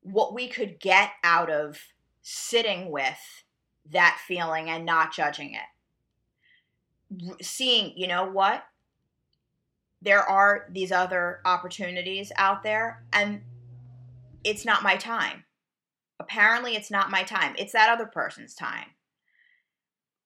what 0.02 0.34
we 0.34 0.48
could 0.48 0.80
get 0.80 1.10
out 1.22 1.50
of 1.50 1.78
sitting 2.22 2.90
with 2.90 3.44
that 3.90 4.18
feeling 4.26 4.70
and 4.70 4.84
not 4.84 5.12
judging 5.12 5.54
it. 5.54 7.44
Seeing, 7.44 7.92
you 7.96 8.06
know 8.06 8.30
what? 8.30 8.64
There 10.02 10.22
are 10.22 10.66
these 10.70 10.92
other 10.92 11.40
opportunities 11.44 12.32
out 12.36 12.62
there, 12.62 13.04
and 13.12 13.42
it's 14.44 14.64
not 14.64 14.82
my 14.82 14.96
time 14.96 15.44
Apparently, 16.20 16.76
it's 16.76 16.90
not 16.90 17.10
my 17.10 17.22
time, 17.22 17.54
it's 17.58 17.72
that 17.72 17.90
other 17.90 18.04
person's 18.04 18.54
time. 18.54 18.88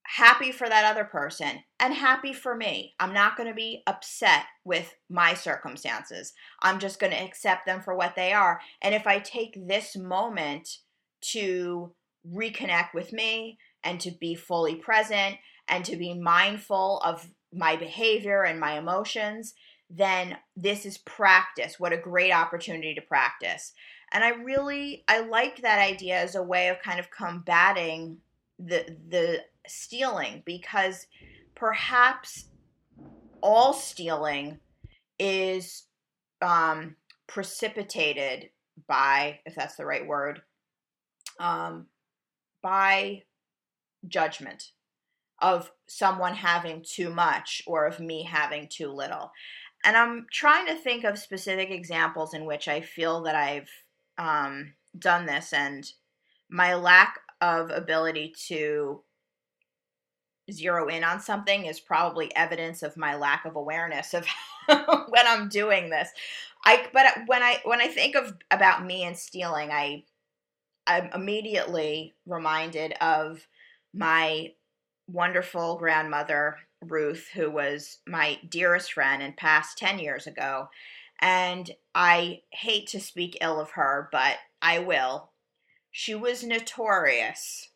Happy 0.07 0.53
for 0.53 0.69
that 0.69 0.85
other 0.85 1.05
person 1.05 1.61
and 1.81 1.95
happy 1.95 2.33
for 2.33 2.55
me. 2.55 2.95
I'm 3.01 3.15
not 3.15 3.37
going 3.37 3.49
to 3.49 3.55
be 3.55 3.83
upset 3.87 4.45
with 4.65 4.95
my 5.09 5.35
circumstances. 5.35 6.35
I'm 6.63 6.79
just 6.79 7.01
going 7.01 7.13
to 7.13 7.23
accept 7.23 7.67
them 7.67 7.81
for 7.81 7.97
what 7.97 8.15
they 8.15 8.33
are. 8.33 8.61
And 8.83 8.95
if 8.95 9.07
I 9.07 9.19
take 9.19 9.67
this 9.67 9.97
moment 9.97 10.79
to 11.33 11.93
reconnect 12.31 12.95
with 12.95 13.13
me 13.13 13.59
and 13.83 13.99
to 14.01 14.11
be 14.11 14.35
fully 14.35 14.77
present 14.77 15.37
and 15.69 15.85
to 15.87 15.97
be 15.97 16.15
mindful 16.15 17.01
of 17.05 17.31
my 17.53 17.77
behavior 17.77 18.43
and 18.43 18.61
my 18.61 18.79
emotions, 18.79 19.55
then 19.91 20.37
this 20.57 20.85
is 20.85 20.99
practice. 20.99 21.79
What 21.79 21.93
a 21.93 21.99
great 21.99 22.33
opportunity 22.33 22.95
to 22.95 23.01
practice. 23.01 23.73
And 24.13 24.23
I 24.25 24.31
really 24.31 25.05
I 25.09 25.21
like 25.21 25.63
that 25.63 25.79
idea 25.79 26.19
as 26.21 26.35
a 26.35 26.43
way 26.43 26.69
of 26.69 26.83
kind 26.83 27.01
of 27.01 27.11
combating 27.11 28.19
the 28.59 28.97
the 29.09 29.45
stealing 29.67 30.43
because 30.45 31.07
perhaps 31.55 32.47
all 33.43 33.73
stealing 33.73 34.59
is 35.19 35.85
um, 36.43 36.97
precipitated 37.27 38.51
by, 38.87 39.39
if 39.47 39.55
that's 39.55 39.77
the 39.77 39.87
right 39.87 40.07
word, 40.07 40.43
um, 41.39 41.87
by 42.63 43.23
judgment 44.07 44.71
of 45.41 45.71
someone 45.87 46.35
having 46.35 46.83
too 46.83 47.11
much 47.11 47.63
or 47.67 47.87
of 47.87 48.01
me 48.01 48.23
having 48.23 48.69
too 48.69 48.89
little. 48.89 49.31
And 49.85 49.97
I'm 49.97 50.27
trying 50.33 50.67
to 50.67 50.77
think 50.77 51.05
of 51.05 51.19
specific 51.19 51.71
examples 51.71 52.33
in 52.33 52.47
which 52.47 52.69
I 52.69 52.81
feel 52.81 53.23
that 53.25 53.35
I've 53.35 53.69
um, 54.17 54.73
done 54.99 55.27
this, 55.27 55.53
and 55.53 55.87
my 56.49 56.75
lack 56.75 57.19
of 57.41 57.71
ability 57.71 58.33
to 58.49 59.03
zero 60.53 60.89
in 60.89 61.05
on 61.05 61.21
something 61.21 61.67
is 61.67 61.81
probably 61.81 62.35
evidence 62.37 62.83
of 62.83 62.97
my 62.97 63.17
lack 63.17 63.45
of 63.45 63.57
awareness 63.57 64.15
of 64.15 64.27
when 64.69 65.27
I'm 65.27 65.49
doing 65.49 65.91
this. 65.91 66.11
I 66.65 66.87
but 66.93 67.07
when 67.27 67.43
I 67.43 67.61
when 67.65 67.81
I 67.81 67.89
think 67.89 68.15
of 68.17 68.35
about 68.51 68.85
me 68.85 69.05
and 69.05 69.17
stealing, 69.17 69.71
I 69.71 70.05
I'm 70.87 71.11
immediately 71.15 72.15
reminded 72.27 72.93
of 73.01 73.47
my 73.95 74.53
wonderful 75.09 75.77
grandmother 75.79 76.59
Ruth, 76.83 77.29
who 77.35 77.51
was 77.51 77.99
my 78.07 78.39
dearest 78.49 78.93
friend 78.93 79.23
and 79.23 79.37
passed 79.37 79.79
10 79.79 79.99
years 79.99 80.27
ago. 80.27 80.69
and 81.21 81.71
I 81.95 82.43
hate 82.51 82.89
to 82.89 83.01
speak 83.01 83.39
ill 83.41 83.61
of 83.61 83.73
her, 83.73 84.09
but 84.13 84.37
I 84.61 84.81
will. 84.81 85.31
She 85.91 86.15
was 86.15 86.43
notorious 86.45 87.69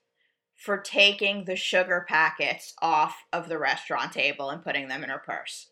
for 0.59 0.77
taking 0.77 1.45
the 1.45 1.55
sugar 1.55 2.05
packets 2.09 2.75
off 2.83 3.25
of 3.33 3.49
the 3.49 3.59
restaurant 3.59 4.13
table 4.13 4.51
and 4.51 4.63
putting 4.63 4.89
them 4.89 5.05
in 5.05 5.09
her 5.09 5.23
purse. 5.25 5.69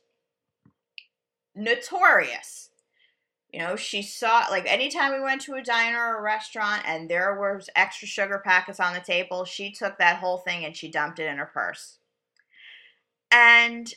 Notorious. 1.57 2.71
You 3.53 3.61
know, 3.61 3.75
she 3.75 4.01
saw 4.03 4.47
like 4.49 4.65
anytime 4.67 5.13
we 5.13 5.21
went 5.21 5.41
to 5.43 5.55
a 5.55 5.63
diner 5.63 5.99
or 5.99 6.19
a 6.19 6.23
restaurant 6.23 6.83
and 6.87 7.09
there 7.09 7.37
was 7.39 7.69
extra 7.75 8.07
sugar 8.07 8.41
packets 8.45 8.79
on 8.79 8.95
the 8.95 9.01
table, 9.01 9.45
she 9.45 9.73
took 9.73 9.99
that 9.99 10.19
whole 10.19 10.39
thing 10.39 10.65
and 10.65 10.77
she 10.77 10.89
dumped 10.89 11.19
it 11.19 11.27
in 11.27 11.39
her 11.39 11.51
purse. 11.53 11.99
And 13.33 13.93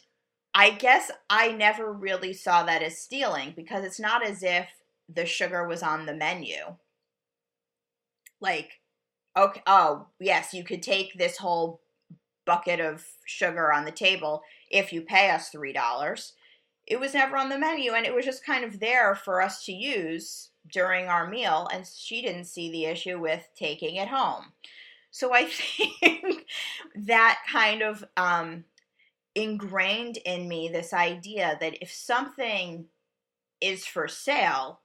I 0.56 0.72
guess 0.72 1.12
I 1.30 1.52
never 1.52 1.94
really 1.94 2.34
saw 2.34 2.64
that 2.64 2.82
as 2.82 2.98
stealing 2.98 3.54
because 3.56 3.84
it's 3.86 4.00
not 4.00 4.26
as 4.26 4.42
if 4.42 4.68
the 5.08 5.28
sugar 5.28 5.68
was 5.68 5.84
on 5.84 6.08
the 6.08 6.16
menu. 6.16 6.78
Like, 8.42 8.80
okay, 9.38 9.62
oh, 9.68 10.08
yes, 10.20 10.54
you 10.54 10.64
could 10.64 10.82
take 10.82 11.14
this 11.14 11.38
whole 11.38 11.82
bucket 12.46 12.80
of 12.80 13.06
sugar 13.26 13.72
on 13.72 13.86
the 13.86 13.92
table 13.92 14.42
if 14.72 14.92
you 14.92 15.02
pay 15.02 15.30
us 15.30 15.52
$3. 15.52 16.32
It 16.88 17.00
was 17.00 17.14
never 17.14 17.38
on 17.38 17.50
the 17.50 17.60
menu 17.60 17.92
and 17.94 18.06
it 18.06 18.14
was 18.14 18.26
just 18.26 18.46
kind 18.46 18.64
of 18.64 18.80
there 18.80 19.14
for 19.14 19.42
us 19.42 19.64
to 19.66 19.72
use 19.72 20.50
during 20.72 21.08
our 21.08 21.30
meal, 21.30 21.68
and 21.74 21.86
she 21.86 22.22
didn't 22.22 22.46
see 22.46 22.72
the 22.72 22.86
issue 22.86 23.20
with 23.20 23.48
taking 23.56 23.96
it 23.96 24.08
home. 24.08 24.46
So 25.12 25.34
I 25.34 25.46
think 26.00 26.46
that 26.96 27.40
kind 27.52 27.82
of 27.82 28.04
um, 28.18 28.66
ingrained 29.36 30.18
in 30.18 30.48
me 30.48 30.70
this 30.70 30.94
idea 30.94 31.58
that 31.60 31.82
if 31.82 31.92
something 31.92 32.86
is 33.62 33.86
for 33.86 34.08
sale 34.08 34.82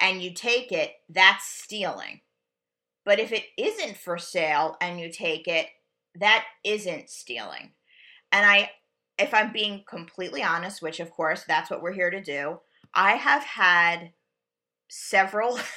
and 0.00 0.22
you 0.22 0.34
take 0.34 0.72
it, 0.72 0.92
that's 1.08 1.46
stealing. 1.46 2.20
But 3.04 3.18
if 3.18 3.32
it 3.32 3.44
isn't 3.58 3.96
for 3.96 4.18
sale 4.18 4.76
and 4.80 4.98
you 4.98 5.10
take 5.10 5.46
it, 5.46 5.68
that 6.16 6.44
isn't 6.64 7.10
stealing. 7.10 7.72
And 8.32 8.46
I, 8.46 8.70
if 9.18 9.34
I'm 9.34 9.52
being 9.52 9.84
completely 9.86 10.42
honest, 10.42 10.82
which 10.82 11.00
of 11.00 11.10
course 11.10 11.44
that's 11.46 11.70
what 11.70 11.82
we're 11.82 11.92
here 11.92 12.10
to 12.10 12.22
do, 12.22 12.60
I 12.94 13.12
have 13.12 13.44
had 13.44 14.12
several 14.88 15.58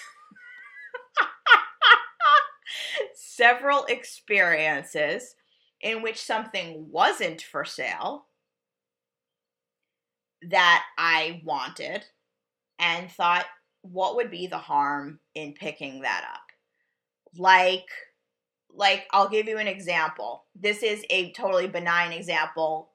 several 3.15 3.85
experiences 3.85 5.35
in 5.81 6.01
which 6.01 6.21
something 6.21 6.87
wasn't 6.91 7.41
for 7.41 7.63
sale 7.65 8.25
that 10.49 10.83
I 10.97 11.41
wanted 11.43 12.03
and 12.79 13.11
thought, 13.11 13.45
what 13.81 14.15
would 14.15 14.31
be 14.31 14.47
the 14.47 14.57
harm 14.57 15.19
in 15.35 15.53
picking 15.53 16.01
that 16.01 16.27
up? 16.33 16.46
Like, 17.37 17.87
like 18.73 19.07
I'll 19.11 19.29
give 19.29 19.47
you 19.47 19.57
an 19.57 19.67
example. 19.67 20.45
This 20.55 20.83
is 20.83 21.03
a 21.09 21.31
totally 21.31 21.67
benign 21.67 22.11
example 22.11 22.91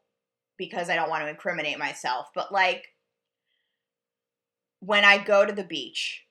because 0.56 0.88
I 0.88 0.96
don't 0.96 1.10
want 1.10 1.24
to 1.24 1.30
incriminate 1.30 1.78
myself, 1.78 2.28
but 2.34 2.52
like 2.52 2.88
when 4.80 5.04
I 5.04 5.18
go 5.18 5.46
to 5.46 5.52
the 5.52 5.64
beach, 5.64 6.24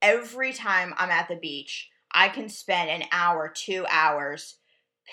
every 0.00 0.52
time 0.52 0.94
I'm 0.96 1.10
at 1.10 1.28
the 1.28 1.36
beach, 1.36 1.88
I 2.12 2.28
can 2.28 2.48
spend 2.48 2.90
an 2.90 3.08
hour, 3.12 3.52
two 3.54 3.84
hours 3.90 4.56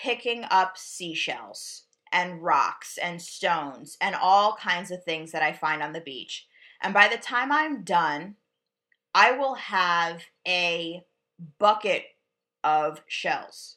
picking 0.02 0.44
up 0.50 0.78
seashells 0.78 1.84
and 2.12 2.42
rocks 2.42 2.98
and 2.98 3.20
stones 3.20 3.96
and 4.00 4.14
all 4.14 4.56
kinds 4.56 4.90
of 4.90 5.02
things 5.04 5.32
that 5.32 5.42
I 5.42 5.52
find 5.52 5.82
on 5.82 5.92
the 5.92 6.00
beach. 6.00 6.46
And 6.82 6.94
by 6.94 7.08
the 7.08 7.16
time 7.16 7.50
I'm 7.50 7.82
done, 7.82 8.36
I 9.14 9.32
will 9.32 9.54
have 9.54 10.22
a 10.46 11.02
bucket 11.58 12.04
of 12.64 13.02
shells. 13.06 13.76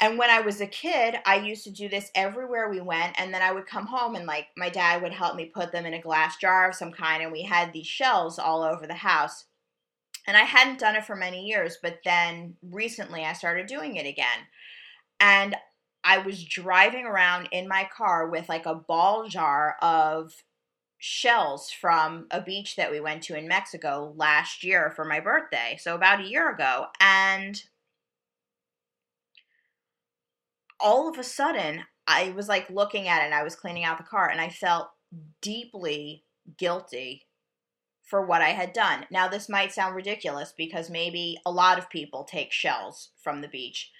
And 0.00 0.18
when 0.18 0.30
I 0.30 0.40
was 0.40 0.60
a 0.60 0.66
kid, 0.66 1.16
I 1.24 1.36
used 1.36 1.62
to 1.64 1.70
do 1.70 1.88
this 1.88 2.10
everywhere 2.14 2.68
we 2.68 2.80
went. 2.80 3.14
And 3.20 3.32
then 3.32 3.40
I 3.40 3.52
would 3.52 3.66
come 3.66 3.86
home 3.86 4.16
and, 4.16 4.26
like, 4.26 4.46
my 4.56 4.68
dad 4.68 5.00
would 5.00 5.12
help 5.12 5.36
me 5.36 5.44
put 5.44 5.70
them 5.70 5.86
in 5.86 5.94
a 5.94 6.00
glass 6.00 6.36
jar 6.38 6.68
of 6.68 6.74
some 6.74 6.90
kind. 6.90 7.22
And 7.22 7.30
we 7.30 7.42
had 7.42 7.72
these 7.72 7.86
shells 7.86 8.38
all 8.38 8.62
over 8.62 8.86
the 8.86 8.94
house. 8.94 9.44
And 10.26 10.36
I 10.36 10.40
hadn't 10.40 10.80
done 10.80 10.96
it 10.96 11.04
for 11.04 11.14
many 11.14 11.46
years, 11.46 11.78
but 11.82 11.98
then 12.04 12.56
recently 12.62 13.24
I 13.24 13.32
started 13.32 13.66
doing 13.66 13.96
it 13.96 14.06
again. 14.06 14.46
And 15.20 15.56
I 16.04 16.18
was 16.18 16.44
driving 16.44 17.06
around 17.06 17.48
in 17.52 17.68
my 17.68 17.88
car 17.96 18.28
with 18.28 18.48
like 18.48 18.66
a 18.66 18.74
ball 18.74 19.28
jar 19.28 19.76
of 19.82 20.32
shells 21.04 21.68
from 21.68 22.28
a 22.30 22.40
beach 22.40 22.76
that 22.76 22.88
we 22.88 23.00
went 23.00 23.24
to 23.24 23.36
in 23.36 23.48
Mexico 23.48 24.12
last 24.14 24.62
year 24.62 24.92
for 24.94 25.04
my 25.04 25.18
birthday. 25.18 25.76
So 25.80 25.96
about 25.96 26.20
a 26.20 26.28
year 26.28 26.48
ago. 26.48 26.86
And 27.00 27.60
all 30.78 31.08
of 31.08 31.18
a 31.18 31.24
sudden, 31.24 31.82
I 32.06 32.30
was 32.36 32.46
like 32.46 32.70
looking 32.70 33.08
at 33.08 33.20
it 33.20 33.24
and 33.24 33.34
I 33.34 33.42
was 33.42 33.56
cleaning 33.56 33.82
out 33.82 33.98
the 33.98 34.04
car 34.04 34.28
and 34.30 34.40
I 34.40 34.48
felt 34.48 34.90
deeply 35.40 36.22
guilty 36.56 37.26
for 38.04 38.24
what 38.24 38.40
I 38.40 38.50
had 38.50 38.72
done. 38.72 39.04
Now, 39.10 39.26
this 39.26 39.48
might 39.48 39.72
sound 39.72 39.96
ridiculous 39.96 40.54
because 40.56 40.88
maybe 40.88 41.36
a 41.44 41.50
lot 41.50 41.78
of 41.78 41.90
people 41.90 42.22
take 42.22 42.52
shells 42.52 43.10
from 43.20 43.40
the 43.40 43.48
beach, 43.48 43.90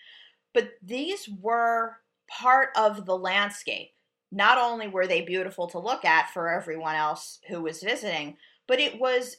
but 0.54 0.74
these 0.80 1.28
were 1.28 1.96
part 2.30 2.68
of 2.76 3.06
the 3.06 3.18
landscape. 3.18 3.90
Not 4.34 4.56
only 4.56 4.88
were 4.88 5.06
they 5.06 5.20
beautiful 5.20 5.68
to 5.68 5.78
look 5.78 6.06
at 6.06 6.30
for 6.30 6.50
everyone 6.50 6.96
else 6.96 7.38
who 7.48 7.60
was 7.60 7.82
visiting, 7.82 8.38
but 8.66 8.80
it 8.80 8.98
was 8.98 9.36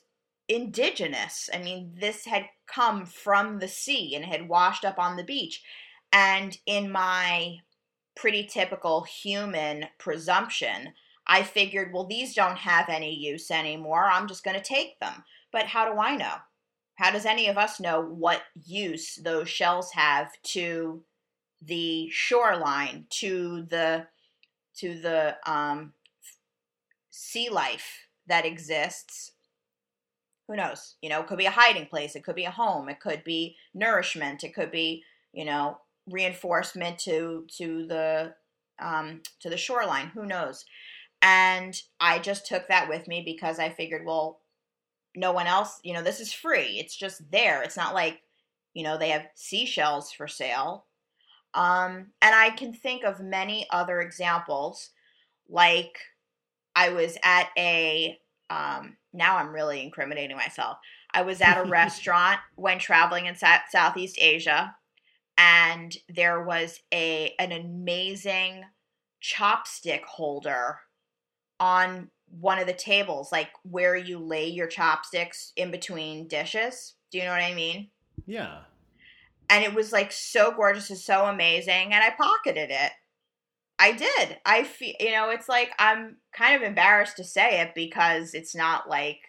indigenous. 0.48 1.50
I 1.52 1.58
mean, 1.58 1.94
this 2.00 2.26
had 2.26 2.46
come 2.68 3.08
from 3.08 3.58
the 3.58 3.68
sea 3.68 4.16
and 4.16 4.24
had 4.24 4.48
washed 4.48 4.86
up 4.86 5.00
on 5.00 5.18
the 5.18 5.24
beach. 5.24 5.64
And 6.12 6.56
in 6.68 6.92
my 6.92 7.58
pretty 8.16 8.46
typical 8.46 9.02
human 9.02 9.86
presumption, 9.98 10.94
I 11.26 11.42
figured, 11.42 11.92
well, 11.92 12.06
these 12.06 12.36
don't 12.36 12.58
have 12.58 12.88
any 12.88 13.16
use 13.16 13.50
anymore. 13.50 14.06
I'm 14.06 14.28
just 14.28 14.44
going 14.44 14.58
to 14.58 14.64
take 14.64 15.00
them. 15.00 15.24
But 15.52 15.66
how 15.66 15.92
do 15.92 16.00
I 16.00 16.16
know? 16.16 16.36
How 16.96 17.10
does 17.10 17.26
any 17.26 17.48
of 17.48 17.58
us 17.58 17.80
know 17.80 18.02
what 18.02 18.44
use 18.64 19.16
those 19.16 19.50
shells 19.50 19.92
have 19.94 20.32
to 20.44 21.04
the 21.62 22.10
shoreline, 22.12 23.06
to 23.10 23.64
the 23.70 24.08
to 24.78 25.00
the 25.00 25.36
um, 25.46 25.94
sea 27.10 27.50
life 27.50 28.08
that 28.28 28.46
exists? 28.46 29.32
Who 30.48 30.56
knows? 30.56 30.96
You 31.02 31.10
know, 31.10 31.22
it 31.22 31.28
could 31.28 31.38
be 31.38 31.46
a 31.46 31.52
hiding 31.52 31.86
place. 31.86 32.16
It 32.16 32.24
could 32.24 32.36
be 32.36 32.46
a 32.46 32.52
home. 32.52 32.90
It 32.90 33.00
could 33.00 33.24
be 33.24 33.56
nourishment. 33.74 34.44
It 34.44 34.54
could 34.54 34.72
be, 34.72 35.04
you 35.32 35.46
know, 35.46 35.78
reinforcement 36.10 37.00
to 37.00 37.46
to 37.58 37.88
the 37.88 38.36
um, 38.80 39.22
to 39.40 39.50
the 39.50 39.58
shoreline. 39.58 40.08
Who 40.08 40.26
knows? 40.26 40.66
And 41.22 41.82
I 42.02 42.20
just 42.20 42.46
took 42.46 42.68
that 42.68 42.90
with 42.90 43.08
me 43.08 43.22
because 43.26 43.58
I 43.58 43.70
figured, 43.70 44.06
well, 44.06 44.42
no 45.16 45.32
one 45.32 45.48
else, 45.48 45.80
you 45.84 45.94
know, 45.94 46.04
this 46.04 46.20
is 46.20 46.34
free. 46.34 46.80
It's 46.80 46.96
just 46.96 47.32
there. 47.32 47.62
It's 47.62 47.78
not 47.78 47.94
like, 47.94 48.20
you 48.74 48.84
know, 48.84 48.98
they 48.98 49.10
have 49.10 49.28
seashells 49.36 50.12
for 50.12 50.28
sale. 50.28 50.86
Um, 51.54 52.08
and 52.22 52.36
I 52.36 52.52
can 52.52 52.74
think 52.74 53.04
of 53.04 53.20
many 53.20 53.68
other 53.70 54.02
examples. 54.02 54.90
Like 55.50 55.98
I 56.76 56.90
was 56.90 57.18
at 57.24 57.50
a, 57.58 58.18
um, 58.50 58.98
now 59.14 59.38
I'm 59.38 59.54
really 59.54 59.82
incriminating 59.84 60.38
myself. 60.38 60.78
I 61.14 61.22
was 61.22 61.42
at 61.42 61.64
a 61.64 61.70
restaurant 61.70 62.40
when 62.56 62.80
traveling 62.80 63.28
in 63.28 63.36
Sa- 63.36 63.60
Southeast 63.72 64.18
Asia, 64.20 64.76
and 65.38 65.96
there 66.10 66.44
was 66.44 66.80
a 66.94 67.34
an 67.40 67.52
amazing 67.52 68.64
chopstick 69.22 70.04
holder 70.04 70.80
on 71.60 72.10
one 72.40 72.60
of 72.60 72.68
the 72.68 72.74
tables, 72.74 73.32
like 73.32 73.50
where 73.64 73.96
you 73.96 74.20
lay 74.20 74.48
your 74.48 74.68
chopsticks 74.68 75.54
in 75.56 75.72
between 75.72 76.28
dishes. 76.28 76.96
Do 77.12 77.20
you 77.20 77.26
know 77.26 77.32
what 77.32 77.42
I 77.42 77.54
mean? 77.54 77.90
Yeah. 78.26 78.60
And 79.54 79.64
it 79.64 79.76
was 79.76 79.92
like 79.92 80.12
so 80.12 80.52
gorgeous 80.52 80.90
and 80.90 80.98
so 80.98 81.26
amazing, 81.26 81.94
and 81.94 82.04
I 82.04 82.10
pocketed 82.10 82.72
it. 82.72 82.92
I 83.78 83.92
did. 83.92 84.40
I 84.48 84.64
feel, 84.64 84.96
you 85.00 85.12
know, 85.12 85.30
it's 85.30 85.48
like 85.48 85.70
I'm 85.78 86.18
kind 86.36 86.56
of 86.56 86.64
embarrassed 86.64 87.18
to 87.18 87.24
say 87.24 87.62
it 87.62 87.76
because 87.76 88.34
it's 88.34 88.56
not 88.56 88.90
like 88.90 89.20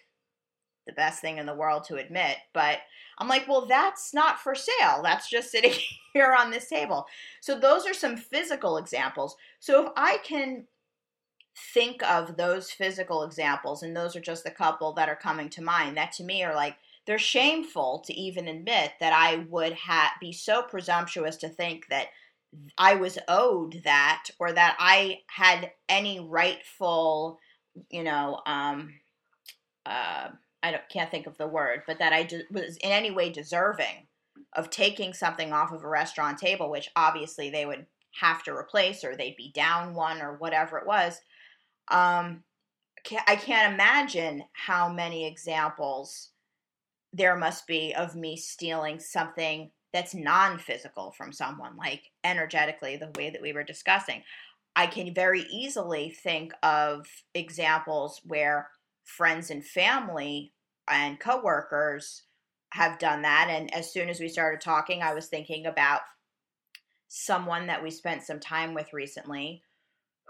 the 0.86 0.94
best 0.94 1.20
thing 1.20 1.36
in 1.36 1.44
the 1.44 1.54
world 1.54 1.84
to 1.84 1.96
admit, 1.96 2.38
but 2.54 2.78
I'm 3.18 3.28
like, 3.28 3.46
well, 3.46 3.66
that's 3.66 4.14
not 4.14 4.40
for 4.40 4.54
sale. 4.54 5.02
That's 5.02 5.28
just 5.28 5.50
sitting 5.50 5.74
here 6.14 6.34
on 6.38 6.50
this 6.50 6.68
table. 6.68 7.04
So 7.42 7.58
those 7.58 7.86
are 7.86 7.94
some 7.94 8.16
physical 8.16 8.78
examples. 8.78 9.36
So 9.60 9.86
if 9.86 9.92
I 9.94 10.18
can 10.24 10.64
think 11.74 12.02
of 12.02 12.38
those 12.38 12.70
physical 12.70 13.24
examples, 13.24 13.82
and 13.82 13.94
those 13.94 14.16
are 14.16 14.20
just 14.20 14.46
a 14.46 14.50
couple 14.50 14.94
that 14.94 15.10
are 15.10 15.16
coming 15.16 15.50
to 15.50 15.62
mind, 15.62 15.98
that 15.98 16.12
to 16.12 16.24
me 16.24 16.42
are 16.44 16.54
like, 16.54 16.76
they're 17.06 17.18
shameful 17.18 18.02
to 18.06 18.14
even 18.14 18.48
admit 18.48 18.92
that 19.00 19.12
I 19.12 19.44
would 19.48 19.74
ha- 19.74 20.14
be 20.20 20.32
so 20.32 20.62
presumptuous 20.62 21.36
to 21.38 21.48
think 21.48 21.88
that 21.88 22.08
I 22.78 22.94
was 22.94 23.18
owed 23.28 23.82
that 23.84 24.28
or 24.38 24.52
that 24.52 24.76
I 24.78 25.20
had 25.28 25.72
any 25.88 26.20
rightful 26.20 27.38
you 27.90 28.04
know, 28.04 28.40
um, 28.46 28.94
uh, 29.86 30.28
I 30.62 30.70
don't, 30.70 30.88
can't 30.88 31.10
think 31.10 31.26
of 31.26 31.36
the 31.38 31.46
word, 31.46 31.82
but 31.86 31.98
that 31.98 32.12
I 32.12 32.24
de- 32.24 32.44
was 32.50 32.76
in 32.78 32.90
any 32.90 33.10
way 33.10 33.30
deserving 33.30 34.06
of 34.54 34.70
taking 34.70 35.12
something 35.12 35.52
off 35.52 35.72
of 35.72 35.82
a 35.82 35.88
restaurant 35.88 36.38
table, 36.38 36.70
which 36.70 36.90
obviously 36.96 37.50
they 37.50 37.66
would 37.66 37.86
have 38.20 38.42
to 38.44 38.54
replace 38.54 39.04
or 39.04 39.16
they'd 39.16 39.36
be 39.36 39.50
down 39.52 39.94
one 39.94 40.22
or 40.22 40.36
whatever 40.36 40.78
it 40.78 40.86
was. 40.86 41.20
Um, 41.90 42.44
I 43.26 43.36
can't 43.36 43.74
imagine 43.74 44.44
how 44.52 44.88
many 44.88 45.26
examples 45.26 46.30
there 47.14 47.36
must 47.36 47.66
be 47.66 47.94
of 47.94 48.16
me 48.16 48.36
stealing 48.36 48.98
something 48.98 49.70
that's 49.92 50.14
non 50.14 50.58
physical 50.58 51.12
from 51.12 51.32
someone, 51.32 51.76
like 51.76 52.10
energetically, 52.24 52.96
the 52.96 53.12
way 53.16 53.30
that 53.30 53.40
we 53.40 53.52
were 53.52 53.62
discussing. 53.62 54.22
I 54.74 54.88
can 54.88 55.14
very 55.14 55.42
easily 55.42 56.10
think 56.10 56.52
of 56.64 57.06
examples 57.32 58.20
where 58.24 58.70
friends 59.04 59.50
and 59.50 59.64
family 59.64 60.52
and 60.90 61.20
coworkers 61.20 62.24
have 62.70 62.98
done 62.98 63.22
that. 63.22 63.46
And 63.48 63.72
as 63.72 63.92
soon 63.92 64.08
as 64.08 64.18
we 64.18 64.28
started 64.28 64.60
talking, 64.60 65.00
I 65.00 65.14
was 65.14 65.28
thinking 65.28 65.66
about 65.66 66.00
someone 67.06 67.68
that 67.68 67.80
we 67.80 67.92
spent 67.92 68.24
some 68.24 68.40
time 68.40 68.74
with 68.74 68.92
recently 68.92 69.62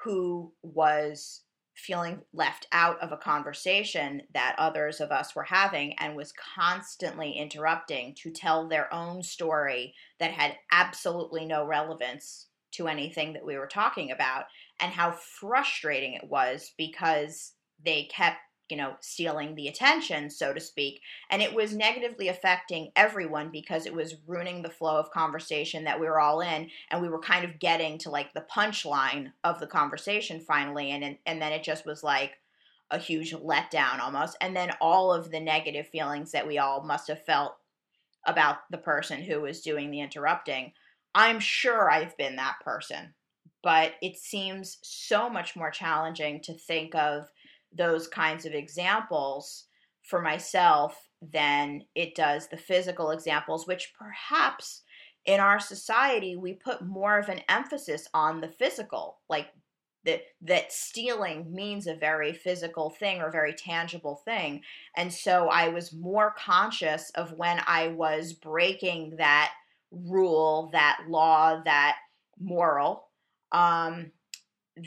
who 0.02 0.52
was 0.62 1.40
feeling 1.74 2.20
left 2.32 2.66
out 2.72 3.00
of 3.00 3.12
a 3.12 3.16
conversation 3.16 4.22
that 4.32 4.54
others 4.58 5.00
of 5.00 5.10
us 5.10 5.34
were 5.34 5.44
having 5.44 5.94
and 5.98 6.16
was 6.16 6.32
constantly 6.54 7.32
interrupting 7.32 8.14
to 8.14 8.30
tell 8.30 8.68
their 8.68 8.92
own 8.94 9.22
story 9.22 9.94
that 10.20 10.30
had 10.30 10.56
absolutely 10.70 11.44
no 11.44 11.66
relevance 11.66 12.46
to 12.72 12.88
anything 12.88 13.32
that 13.32 13.44
we 13.44 13.56
were 13.56 13.66
talking 13.66 14.10
about 14.10 14.44
and 14.80 14.92
how 14.92 15.10
frustrating 15.10 16.14
it 16.14 16.28
was 16.28 16.72
because 16.76 17.52
they 17.84 18.04
kept 18.04 18.38
you 18.70 18.76
know, 18.76 18.94
stealing 19.00 19.54
the 19.54 19.68
attention, 19.68 20.30
so 20.30 20.52
to 20.52 20.60
speak. 20.60 21.00
And 21.30 21.42
it 21.42 21.54
was 21.54 21.74
negatively 21.74 22.28
affecting 22.28 22.90
everyone 22.96 23.50
because 23.50 23.86
it 23.86 23.94
was 23.94 24.16
ruining 24.26 24.62
the 24.62 24.70
flow 24.70 24.96
of 24.96 25.10
conversation 25.10 25.84
that 25.84 26.00
we 26.00 26.06
were 26.06 26.20
all 26.20 26.40
in. 26.40 26.70
And 26.90 27.02
we 27.02 27.08
were 27.08 27.20
kind 27.20 27.44
of 27.44 27.58
getting 27.58 27.98
to 27.98 28.10
like 28.10 28.32
the 28.32 28.46
punchline 28.54 29.32
of 29.42 29.60
the 29.60 29.66
conversation 29.66 30.40
finally. 30.40 30.90
And, 30.90 31.04
and, 31.04 31.18
and 31.26 31.42
then 31.42 31.52
it 31.52 31.62
just 31.62 31.84
was 31.84 32.02
like 32.02 32.38
a 32.90 32.98
huge 32.98 33.34
letdown 33.34 34.00
almost. 34.00 34.36
And 34.40 34.56
then 34.56 34.72
all 34.80 35.12
of 35.12 35.30
the 35.30 35.40
negative 35.40 35.88
feelings 35.88 36.32
that 36.32 36.46
we 36.46 36.58
all 36.58 36.82
must 36.82 37.08
have 37.08 37.24
felt 37.24 37.56
about 38.26 38.58
the 38.70 38.78
person 38.78 39.22
who 39.22 39.42
was 39.42 39.60
doing 39.60 39.90
the 39.90 40.00
interrupting. 40.00 40.72
I'm 41.14 41.40
sure 41.40 41.90
I've 41.90 42.16
been 42.16 42.36
that 42.36 42.56
person, 42.64 43.14
but 43.62 43.92
it 44.02 44.16
seems 44.16 44.78
so 44.82 45.28
much 45.28 45.54
more 45.54 45.70
challenging 45.70 46.40
to 46.42 46.54
think 46.54 46.94
of 46.94 47.28
those 47.74 48.08
kinds 48.08 48.46
of 48.46 48.52
examples 48.52 49.66
for 50.02 50.20
myself 50.20 51.08
than 51.32 51.82
it 51.94 52.14
does 52.14 52.48
the 52.48 52.56
physical 52.56 53.10
examples, 53.10 53.66
which 53.66 53.92
perhaps 53.98 54.82
in 55.24 55.40
our 55.40 55.58
society 55.58 56.36
we 56.36 56.52
put 56.52 56.82
more 56.82 57.18
of 57.18 57.28
an 57.28 57.40
emphasis 57.48 58.06
on 58.12 58.40
the 58.40 58.48
physical, 58.48 59.20
like 59.28 59.48
that 60.04 60.20
that 60.42 60.70
stealing 60.70 61.52
means 61.54 61.86
a 61.86 61.94
very 61.94 62.32
physical 62.32 62.90
thing 62.90 63.22
or 63.22 63.30
very 63.30 63.54
tangible 63.54 64.20
thing. 64.24 64.60
And 64.96 65.12
so 65.12 65.48
I 65.48 65.68
was 65.68 65.94
more 65.94 66.34
conscious 66.38 67.10
of 67.14 67.32
when 67.32 67.60
I 67.66 67.88
was 67.88 68.34
breaking 68.34 69.16
that 69.16 69.52
rule, 69.90 70.68
that 70.72 70.98
law, 71.08 71.62
that 71.64 71.96
moral. 72.38 73.08
Um, 73.52 74.10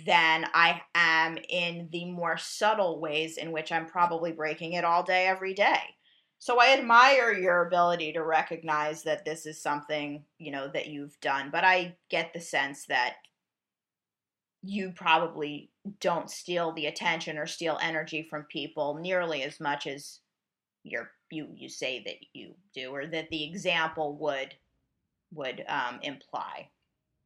than 0.05 0.45
I 0.53 0.81
am 0.95 1.37
in 1.49 1.89
the 1.91 2.05
more 2.05 2.37
subtle 2.37 2.99
ways 2.99 3.37
in 3.37 3.51
which 3.51 3.71
I'm 3.71 3.85
probably 3.85 4.31
breaking 4.31 4.73
it 4.73 4.83
all 4.83 5.03
day, 5.03 5.27
every 5.27 5.53
day. 5.53 5.79
So 6.39 6.59
I 6.59 6.73
admire 6.73 7.33
your 7.33 7.65
ability 7.65 8.13
to 8.13 8.23
recognize 8.23 9.03
that 9.03 9.25
this 9.25 9.45
is 9.45 9.61
something, 9.61 10.23
you 10.37 10.51
know, 10.51 10.69
that 10.73 10.87
you've 10.87 11.19
done, 11.19 11.49
but 11.51 11.63
I 11.63 11.95
get 12.09 12.33
the 12.33 12.41
sense 12.41 12.85
that 12.87 13.15
you 14.61 14.91
probably 14.91 15.71
don't 15.99 16.29
steal 16.29 16.73
the 16.73 16.87
attention 16.87 17.37
or 17.37 17.47
steal 17.47 17.79
energy 17.81 18.27
from 18.29 18.43
people 18.43 18.95
nearly 18.95 19.43
as 19.43 19.59
much 19.59 19.87
as 19.87 20.19
you're, 20.83 21.09
you 21.31 21.47
you 21.55 21.69
say 21.69 22.03
that 22.05 22.15
you 22.33 22.53
do 22.73 22.89
or 22.89 23.07
that 23.07 23.29
the 23.29 23.43
example 23.43 24.17
would 24.17 24.53
would 25.33 25.63
um, 25.67 25.99
imply. 26.01 26.69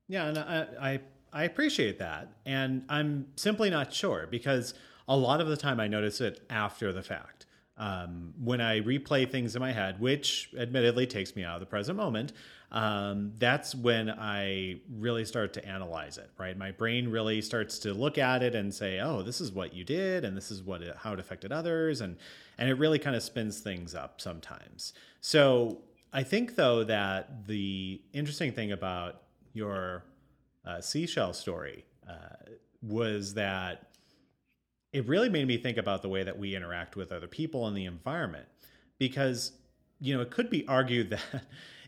Yeah, 0.07 0.27
and 0.27 0.37
I, 0.37 0.67
I 0.81 0.99
I 1.33 1.43
appreciate 1.43 1.99
that. 1.99 2.33
And 2.45 2.83
I'm 2.89 3.27
simply 3.35 3.69
not 3.69 3.93
sure 3.93 4.27
because 4.29 4.73
a 5.07 5.15
lot 5.15 5.41
of 5.41 5.47
the 5.47 5.57
time 5.57 5.79
I 5.79 5.87
notice 5.87 6.21
it 6.21 6.41
after 6.49 6.91
the 6.93 7.03
fact. 7.03 7.45
Um, 7.77 8.33
when 8.37 8.61
I 8.61 8.81
replay 8.81 9.29
things 9.29 9.55
in 9.55 9.59
my 9.59 9.71
head, 9.71 9.99
which 9.99 10.49
admittedly 10.57 11.07
takes 11.07 11.35
me 11.35 11.43
out 11.43 11.55
of 11.55 11.61
the 11.61 11.65
present 11.65 11.97
moment, 11.97 12.33
um, 12.71 13.33
that's 13.37 13.73
when 13.73 14.09
I 14.09 14.81
really 14.89 15.25
start 15.25 15.53
to 15.53 15.65
analyze 15.65 16.17
it. 16.17 16.29
Right, 16.37 16.55
my 16.55 16.71
brain 16.71 17.09
really 17.09 17.41
starts 17.41 17.79
to 17.79 17.93
look 17.93 18.17
at 18.17 18.43
it 18.43 18.55
and 18.55 18.73
say, 18.73 18.99
"Oh, 18.99 19.23
this 19.23 19.41
is 19.41 19.51
what 19.51 19.73
you 19.73 19.83
did, 19.83 20.23
and 20.23 20.37
this 20.37 20.51
is 20.51 20.61
what 20.61 20.81
it, 20.81 20.95
how 20.95 21.13
it 21.13 21.19
affected 21.19 21.51
others," 21.51 22.01
and 22.01 22.17
and 22.57 22.69
it 22.69 22.75
really 22.75 22.99
kind 22.99 23.15
of 23.15 23.23
spins 23.23 23.59
things 23.59 23.95
up 23.95 24.21
sometimes. 24.21 24.93
So 25.19 25.79
I 26.13 26.23
think 26.23 26.55
though 26.55 26.83
that 26.83 27.47
the 27.47 28.01
interesting 28.13 28.51
thing 28.51 28.71
about 28.71 29.23
your 29.53 30.03
uh, 30.65 30.81
seashell 30.81 31.33
story 31.33 31.85
uh, 32.07 32.51
was 32.81 33.33
that 33.35 33.87
it 34.93 35.07
really 35.07 35.29
made 35.29 35.47
me 35.47 35.57
think 35.57 35.77
about 35.77 36.01
the 36.01 36.09
way 36.09 36.23
that 36.23 36.37
we 36.37 36.55
interact 36.55 36.95
with 36.95 37.11
other 37.11 37.27
people 37.27 37.67
and 37.67 37.75
the 37.75 37.85
environment. 37.85 38.47
Because 38.97 39.53
you 39.99 40.15
know 40.15 40.21
it 40.21 40.31
could 40.31 40.49
be 40.49 40.67
argued 40.67 41.09
that 41.11 41.21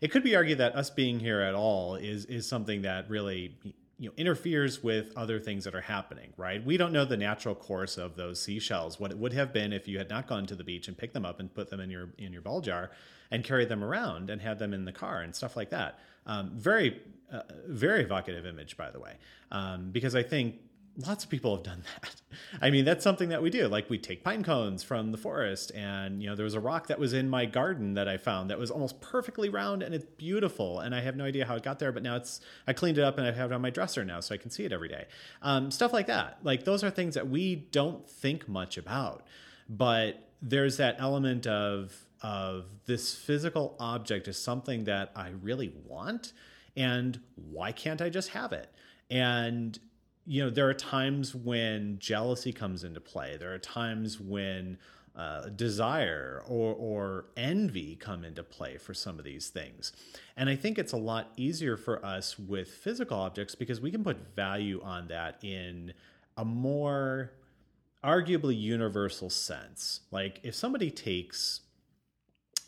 it 0.02 0.12
could 0.12 0.24
be 0.24 0.36
argued 0.36 0.60
that 0.60 0.76
us 0.76 0.90
being 0.90 1.20
here 1.20 1.42
at 1.42 1.56
all 1.56 1.96
is 1.96 2.26
is 2.26 2.48
something 2.48 2.84
that 2.84 3.10
really 3.10 3.58
you 4.04 4.10
know 4.10 4.14
interferes 4.18 4.84
with 4.84 5.14
other 5.16 5.40
things 5.40 5.64
that 5.64 5.74
are 5.74 5.82
happening 5.82 6.34
right? 6.36 6.64
We 6.64 6.76
don't 6.76 6.92
know 6.92 7.06
the 7.06 7.18
natural 7.18 7.56
course 7.56 7.98
of 7.98 8.16
those 8.16 8.42
seashells 8.42 9.00
what 9.00 9.12
it 9.12 9.18
would 9.18 9.34
have 9.34 9.54
been 9.54 9.72
if 9.72 9.88
you 9.88 9.98
had 9.98 10.10
not 10.10 10.28
gone 10.28 10.46
to 10.48 10.56
the 10.56 10.64
beach 10.64 10.90
and 10.90 10.98
picked 10.98 11.14
them 11.14 11.26
up 11.26 11.40
and 11.40 11.54
put 11.54 11.70
them 11.70 11.80
in 11.80 11.90
your 11.90 12.10
in 12.18 12.34
your 12.34 12.42
ball 12.42 12.60
jar 12.60 12.92
and 13.32 13.44
carried 13.44 13.70
them 13.70 13.84
around 13.84 14.30
and 14.30 14.42
had 14.42 14.60
them 14.60 14.74
in 14.74 14.84
the 14.84 14.92
car 14.92 15.22
and 15.22 15.34
stuff 15.34 15.56
like 15.56 15.70
that. 15.70 16.00
Um, 16.26 16.52
very 16.54 17.02
uh, 17.32 17.42
very 17.68 18.04
evocative 18.04 18.46
image, 18.46 18.76
by 18.78 18.92
the 18.92 19.00
way, 19.00 19.14
um, 19.52 19.90
because 19.92 20.16
I 20.16 20.24
think 20.24 20.56
lots 20.98 21.24
of 21.24 21.30
people 21.30 21.56
have 21.56 21.64
done 21.64 21.84
that. 22.02 22.16
I 22.62 22.70
mean, 22.70 22.86
that's 22.86 23.04
something 23.04 23.30
that 23.30 23.42
we 23.42 23.50
do. 23.50 23.68
Like 23.68 23.90
we 23.90 23.98
take 23.98 24.24
pine 24.24 24.44
cones 24.44 24.84
from 24.84 25.12
the 25.12 25.18
forest, 25.18 25.72
and 25.76 26.22
you 26.22 26.30
know, 26.30 26.36
there 26.36 26.44
was 26.44 26.54
a 26.54 26.60
rock 26.60 26.88
that 26.88 27.00
was 27.00 27.14
in 27.14 27.30
my 27.30 27.46
garden 27.46 27.94
that 27.96 28.08
I 28.08 28.18
found 28.18 28.50
that 28.50 28.60
was 28.60 28.72
almost 28.72 29.02
perfectly 29.02 29.50
round 29.50 29.84
and 29.84 29.94
it's 29.94 30.06
beautiful. 30.18 30.80
And 30.80 30.94
I 30.94 31.02
have 31.02 31.16
no 31.16 31.26
idea 31.26 31.46
how 31.46 31.56
it 31.56 31.64
got 31.64 31.80
there, 31.80 31.92
but 31.92 32.04
now 32.04 32.16
it's 32.16 32.42
I 32.68 32.74
cleaned 32.74 32.98
it 32.98 33.04
up 33.04 33.18
and 33.18 33.28
I 33.28 33.32
have 33.32 33.52
it 33.52 33.56
on 33.56 33.62
my 33.62 33.70
dresser 33.70 34.04
now, 34.04 34.20
so 34.20 34.36
I 34.36 34.38
can 34.38 34.52
see 34.52 34.66
it 34.66 34.72
every 34.72 34.90
day. 34.90 35.06
Um, 35.42 35.72
stuff 35.72 35.94
like 35.94 36.08
that. 36.08 36.40
Like 36.44 36.66
those 36.66 36.84
are 36.84 36.90
things 36.90 37.16
that 37.16 37.28
we 37.28 37.56
don't 37.56 38.08
think 38.10 38.48
much 38.48 38.78
about, 38.78 39.26
but 39.70 40.30
there's 40.42 40.78
that 40.78 40.98
element 41.00 41.48
of 41.48 42.06
of 42.22 42.66
this 42.86 43.14
physical 43.14 43.76
object 43.80 44.28
is 44.28 44.42
something 44.42 44.86
that 44.86 45.12
I 45.16 45.30
really 45.42 45.74
want 45.86 46.32
and 46.76 47.20
why 47.36 47.72
can't 47.72 48.02
I 48.02 48.10
just 48.10 48.30
have 48.30 48.54
it? 48.54 48.74
And 49.10 49.78
you 50.26 50.44
know, 50.44 50.50
there 50.50 50.70
are 50.70 50.74
times 50.74 51.36
when 51.36 51.98
jealousy 52.00 52.54
comes 52.54 52.84
into 52.84 53.02
play. 53.02 53.38
There 53.38 53.54
are 53.54 53.60
times 53.60 54.20
when 54.20 54.78
uh, 55.16 55.50
desire 55.50 56.44
or, 56.48 56.74
or 56.74 57.26
envy 57.38 57.96
come 57.96 58.24
into 58.24 58.44
play 58.44 58.78
for 58.78 58.94
some 58.94 59.20
of 59.20 59.26
these 59.26 59.50
things. 59.50 59.92
And 60.36 60.50
I 60.50 60.56
think 60.56 60.80
it's 60.80 60.94
a 60.94 60.98
lot 60.98 61.32
easier 61.38 61.78
for 61.78 62.04
us 62.04 62.40
with 62.40 62.70
physical 62.70 63.20
objects 63.20 63.54
because 63.54 63.80
we 63.80 63.92
can 63.92 64.04
put 64.04 64.36
value 64.36 64.82
on 64.82 65.08
that 65.10 65.44
in 65.44 65.94
a 66.38 66.46
more 66.46 67.32
arguably 68.04 68.60
universal 68.60 69.30
sense. 69.30 70.02
Like 70.10 70.40
if 70.44 70.56
somebody 70.56 70.90
takes 70.90 71.62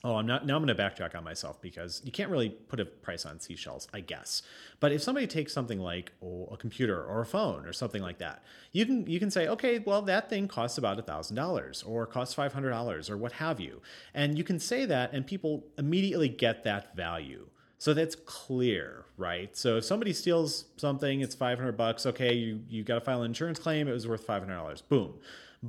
Oh, 0.05 0.17
I'm 0.17 0.27
not 0.27 0.45
now. 0.45 0.55
I'm 0.55 0.63
going 0.63 0.77
to 0.77 0.81
backtrack 0.81 1.15
on 1.15 1.23
myself 1.23 1.59
because 1.63 1.99
you 2.05 2.11
can't 2.11 2.29
really 2.29 2.49
put 2.49 2.79
a 2.79 2.85
price 2.85 3.25
on 3.25 3.39
seashells, 3.39 3.87
I 3.91 4.01
guess. 4.01 4.43
But 4.79 4.91
if 4.91 5.01
somebody 5.01 5.25
takes 5.25 5.51
something 5.51 5.79
like 5.79 6.11
oh, 6.21 6.47
a 6.51 6.57
computer 6.57 7.03
or 7.03 7.21
a 7.21 7.25
phone 7.25 7.65
or 7.65 7.73
something 7.73 8.03
like 8.03 8.19
that, 8.19 8.43
you 8.71 8.85
can 8.85 9.07
you 9.07 9.19
can 9.19 9.31
say, 9.31 9.47
okay, 9.47 9.79
well 9.79 10.03
that 10.03 10.29
thing 10.29 10.47
costs 10.47 10.77
about 10.77 11.03
thousand 11.07 11.35
dollars 11.35 11.81
or 11.81 12.05
costs 12.05 12.35
five 12.35 12.53
hundred 12.53 12.69
dollars 12.69 13.09
or 13.09 13.17
what 13.17 13.31
have 13.31 13.59
you, 13.59 13.81
and 14.13 14.37
you 14.37 14.43
can 14.43 14.59
say 14.59 14.85
that, 14.85 15.11
and 15.11 15.25
people 15.25 15.65
immediately 15.79 16.29
get 16.29 16.63
that 16.65 16.95
value. 16.95 17.47
So 17.79 17.95
that's 17.95 18.15
clear, 18.15 19.05
right? 19.17 19.57
So 19.57 19.77
if 19.77 19.85
somebody 19.85 20.13
steals 20.13 20.65
something, 20.77 21.21
it's 21.21 21.35
500 21.35 21.75
bucks. 21.75 22.05
Okay, 22.05 22.33
you 22.35 22.61
you 22.69 22.83
got 22.83 22.95
to 22.95 23.01
file 23.01 23.21
an 23.21 23.31
insurance 23.31 23.57
claim. 23.57 23.87
It 23.87 23.91
was 23.91 24.07
worth 24.07 24.25
$500. 24.25 24.87
Boom. 24.87 25.15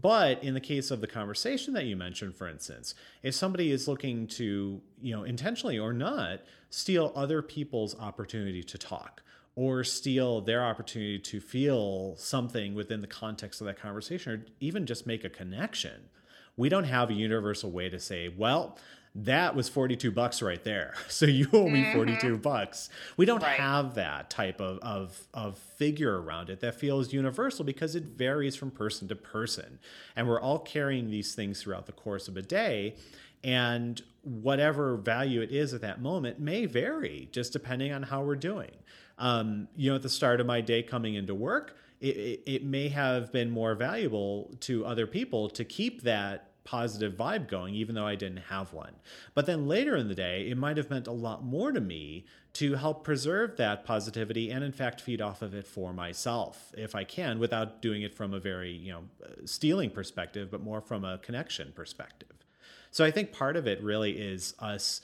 But 0.03 0.45
in 0.45 0.53
the 0.53 0.61
case 0.61 0.91
of 0.91 1.01
the 1.01 1.07
conversation 1.07 1.73
that 1.73 1.87
you 1.87 1.97
mentioned, 1.97 2.37
for 2.37 2.47
instance, 2.47 2.95
if 3.23 3.35
somebody 3.35 3.71
is 3.71 3.89
looking 3.89 4.27
to, 4.27 4.83
you 5.01 5.17
know, 5.17 5.25
intentionally 5.25 5.79
or 5.79 5.95
not, 5.95 6.41
steal 6.69 7.13
other 7.15 7.41
people's 7.41 7.99
opportunity 7.99 8.63
to 8.63 8.77
talk 8.77 9.23
or 9.55 9.83
steal 9.83 10.43
their 10.43 10.63
opportunity 10.63 11.19
to 11.19 11.41
feel 11.41 12.15
something 12.17 12.75
within 12.75 13.01
the 13.01 13.07
context 13.07 13.63
of 13.63 13.67
that 13.69 13.81
conversation 13.81 14.33
or 14.33 14.45
even 14.61 14.85
just 14.85 15.07
make 15.07 15.25
a 15.25 15.31
connection, 15.31 16.11
we 16.59 16.69
don't 16.69 16.85
have 16.85 17.09
a 17.09 17.15
universal 17.15 17.71
way 17.71 17.89
to 17.89 17.99
say, 17.99 18.29
well, 18.29 18.77
that 19.25 19.57
was 19.57 19.69
42 19.69 20.11
bucks 20.11 20.43
right 20.43 20.63
there. 20.63 20.95
So 21.09 21.25
you 21.25 21.49
owe 21.53 21.69
me 21.69 21.95
42 21.95 22.27
mm-hmm. 22.27 22.37
bucks. 22.43 22.91
We 23.17 23.25
don't 23.25 23.43
right. 23.43 23.59
have 23.59 23.95
that 23.95 24.29
type 24.29 24.61
of, 24.61 24.79
of, 24.81 25.19
of 25.33 25.57
figure 25.57 26.21
around 26.21 26.51
it 26.51 26.61
that 26.61 26.75
feels 26.75 27.13
universal 27.13 27.65
because 27.65 27.95
it 27.95 28.03
varies 28.05 28.55
from 28.55 28.71
person 28.71 29.09
to 29.09 29.17
person. 29.17 29.79
And 30.15 30.29
we're 30.29 30.41
all 30.41 30.59
carrying 30.59 31.09
these 31.09 31.35
things 31.35 31.63
throughout 31.63 31.87
the 31.87 31.93
course 31.93 32.29
of 32.29 32.37
a 32.37 32.43
day. 32.43 32.97
And 33.43 34.03
whatever 34.23 34.97
value 34.97 35.41
it 35.41 35.51
is 35.51 35.73
at 35.73 35.81
that 35.81 36.03
moment 36.03 36.39
may 36.39 36.67
vary 36.67 37.29
just 37.33 37.53
depending 37.53 37.93
on 37.93 38.03
how 38.03 38.23
we're 38.23 38.37
doing. 38.37 38.73
Um, 39.17 39.69
you 39.75 39.89
know, 39.89 39.97
at 39.97 40.03
the 40.03 40.11
start 40.11 40.41
of 40.41 40.47
my 40.47 40.61
day 40.61 40.83
coming 40.83 41.15
into 41.15 41.35
work, 41.35 41.77
it, 42.01 42.17
it, 42.17 42.43
it 42.47 42.65
may 42.65 42.89
have 42.89 43.33
been 43.33 43.51
more 43.51 43.75
valuable 43.75 44.55
to 44.61 44.85
other 44.85 45.07
people 45.07 45.49
to 45.51 45.65
keep 45.65 46.03
that 46.03 46.51
positive 46.67 47.15
vibe 47.15 47.49
going, 47.49 47.75
even 47.75 47.95
though 47.95 48.07
I 48.07 48.15
didn't 48.15 48.45
have 48.49 48.75
one. 48.75 48.97
But 49.35 49.47
then 49.47 49.67
later 49.67 49.97
in 49.97 50.09
the 50.09 50.15
day, 50.15 50.49
it 50.51 50.59
might 50.59 50.77
have 50.77 50.91
meant 50.91 51.07
a 51.07 51.13
lot 51.13 51.43
more 51.43 51.73
to 51.73 51.81
me 51.81 52.27
to 52.55 52.75
help 52.75 53.05
preserve 53.05 53.57
that 53.57 53.85
positivity 53.85 54.51
and, 54.51 54.63
in 54.63 54.73
fact, 54.73 55.01
feed 55.01 55.23
off 55.23 55.41
of 55.41 55.55
it 55.55 55.67
for 55.67 55.95
myself 55.95 56.73
if 56.77 56.95
I 56.95 57.05
can, 57.05 57.39
without 57.39 57.81
doing 57.81 58.03
it 58.03 58.15
from 58.15 58.35
a 58.35 58.41
very, 58.41 58.73
you 58.73 58.93
know, 58.93 59.05
stealing 59.45 59.91
perspective, 59.91 60.51
but 60.51 60.63
more 60.63 60.81
from 60.83 61.05
a 61.05 61.19
connection 61.19 61.73
perspective. 61.75 62.45
So 62.91 63.05
I 63.05 63.11
think 63.11 63.33
part 63.33 63.57
of 63.57 63.67
it 63.67 63.83
really 63.83 64.13
is 64.13 64.55
us 64.59 65.01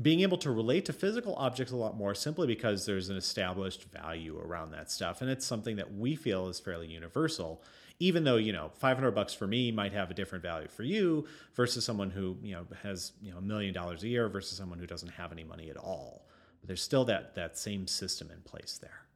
being 0.00 0.20
able 0.20 0.38
to 0.38 0.50
relate 0.50 0.84
to 0.86 0.92
physical 0.92 1.34
objects 1.34 1.72
a 1.72 1.76
lot 1.76 1.96
more 1.96 2.14
simply 2.14 2.46
because 2.46 2.86
there's 2.86 3.10
an 3.10 3.16
established 3.16 3.84
value 3.84 4.38
around 4.38 4.70
that 4.70 4.90
stuff 4.90 5.20
and 5.20 5.30
it's 5.30 5.44
something 5.44 5.76
that 5.76 5.94
we 5.94 6.14
feel 6.14 6.48
is 6.48 6.60
fairly 6.60 6.86
universal 6.86 7.62
even 8.00 8.24
though 8.24 8.36
you 8.36 8.52
know 8.52 8.70
500 8.78 9.12
bucks 9.12 9.32
for 9.32 9.46
me 9.46 9.70
might 9.70 9.92
have 9.92 10.10
a 10.10 10.14
different 10.14 10.42
value 10.42 10.68
for 10.68 10.82
you 10.82 11.26
versus 11.54 11.84
someone 11.84 12.10
who 12.10 12.36
you 12.42 12.54
know 12.54 12.66
has 12.82 13.12
you 13.22 13.30
know 13.30 13.38
a 13.38 13.42
million 13.42 13.72
dollars 13.72 14.02
a 14.02 14.08
year 14.08 14.28
versus 14.28 14.58
someone 14.58 14.78
who 14.78 14.86
doesn't 14.86 15.10
have 15.10 15.30
any 15.30 15.44
money 15.44 15.70
at 15.70 15.76
all. 15.76 16.26
But 16.60 16.68
there's 16.68 16.82
still 16.82 17.04
that 17.04 17.36
that 17.36 17.56
same 17.56 17.86
system 17.86 18.30
in 18.30 18.40
place 18.40 18.78
there. 18.80 19.06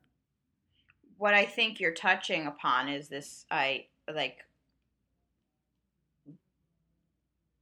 What 1.17 1.35
i 1.35 1.45
think 1.45 1.81
you're 1.81 1.95
touching 1.95 2.47
upon 2.47 2.89
is 2.89 3.09
this 3.09 3.47
i 3.51 3.87
like 4.13 4.45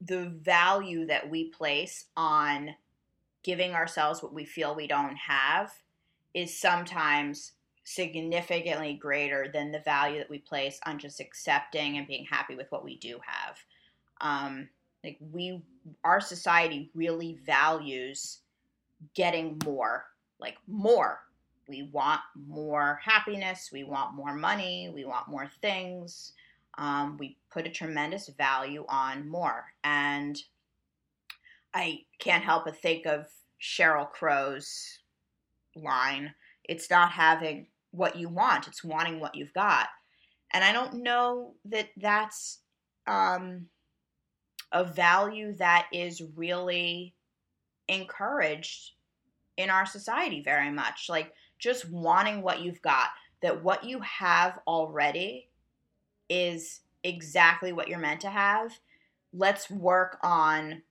the 0.01 0.27
value 0.27 1.07
that 1.07 1.31
we 1.31 1.51
place 1.51 2.07
on 2.17 2.75
giving 3.45 3.73
ourselves 3.73 4.23
what 4.23 4.33
we 4.33 4.45
feel 4.45 4.75
we 4.75 4.89
don't 4.89 5.17
have 5.17 5.73
is 6.35 6.59
sometimes 6.59 7.53
significantly 7.85 8.95
greater 8.95 9.51
than 9.53 9.73
the 9.73 9.81
value 9.81 10.19
that 10.19 10.31
we 10.31 10.39
place 10.39 10.79
on 10.87 10.99
just 10.99 11.21
accepting 11.21 11.99
and 11.99 12.07
being 12.07 12.25
happy 12.25 12.55
with 12.55 12.71
what 12.71 12.85
we 12.85 12.97
do 12.99 13.19
have. 13.25 13.59
Um, 14.21 14.69
like 15.03 15.19
we, 15.33 15.63
our 16.05 16.21
society 16.21 16.91
really 16.95 17.41
values 17.45 18.39
getting 19.15 19.61
more, 19.65 20.05
like 20.39 20.57
more. 20.69 21.21
We 21.69 21.89
want 21.93 22.21
more 22.47 23.01
happiness. 23.03 23.71
We 23.73 23.85
want 23.85 24.15
more 24.15 24.35
money. 24.35 24.91
We 24.95 25.05
want 25.05 25.29
more 25.29 25.51
things. 25.61 26.33
Um, 26.79 27.17
we 27.19 27.37
put 27.51 27.67
a 27.67 27.71
tremendous 27.71 28.29
value 28.29 28.85
on 28.89 29.29
more. 29.29 29.65
And 29.85 30.41
I 31.75 32.01
can't 32.19 32.45
help 32.45 32.65
but 32.65 32.81
think 32.81 33.07
of 33.07 33.27
Sheryl 33.61 34.11
Crow's 34.11 34.99
line. 35.75 36.35
It's 36.65 36.91
not 36.91 37.11
having 37.11 37.67
what 37.93 38.17
you 38.17 38.29
want, 38.29 38.67
it's 38.67 38.83
wanting 38.83 39.21
what 39.21 39.35
you've 39.35 39.55
got. 39.55 39.89
And 40.53 40.65
I 40.65 40.73
don't 40.73 41.03
know 41.03 41.55
that 41.67 41.89
that's 41.97 42.59
um, 43.07 43.67
a 44.73 44.85
value 44.85 45.55
that 45.57 45.87
is 45.93 46.23
really 46.37 47.15
encouraged 47.89 48.93
in 49.57 49.71
our 49.71 49.87
society 49.87 50.43
very 50.43 50.71
much. 50.71 51.07
Like 51.09 51.33
just 51.59 51.91
wanting 51.91 52.43
what 52.43 52.61
you've 52.61 52.83
got, 52.83 53.09
that 53.41 53.63
what 53.63 53.85
you 53.85 54.01
have 54.01 54.59
already 54.67 55.49
is 56.29 56.81
exactly 57.05 57.73
what 57.73 57.89
you're 57.89 57.99
meant 57.99 58.21
to 58.23 58.31
have. 58.31 58.79
Let's 59.33 59.71
work 59.71 60.19
on 60.23 60.83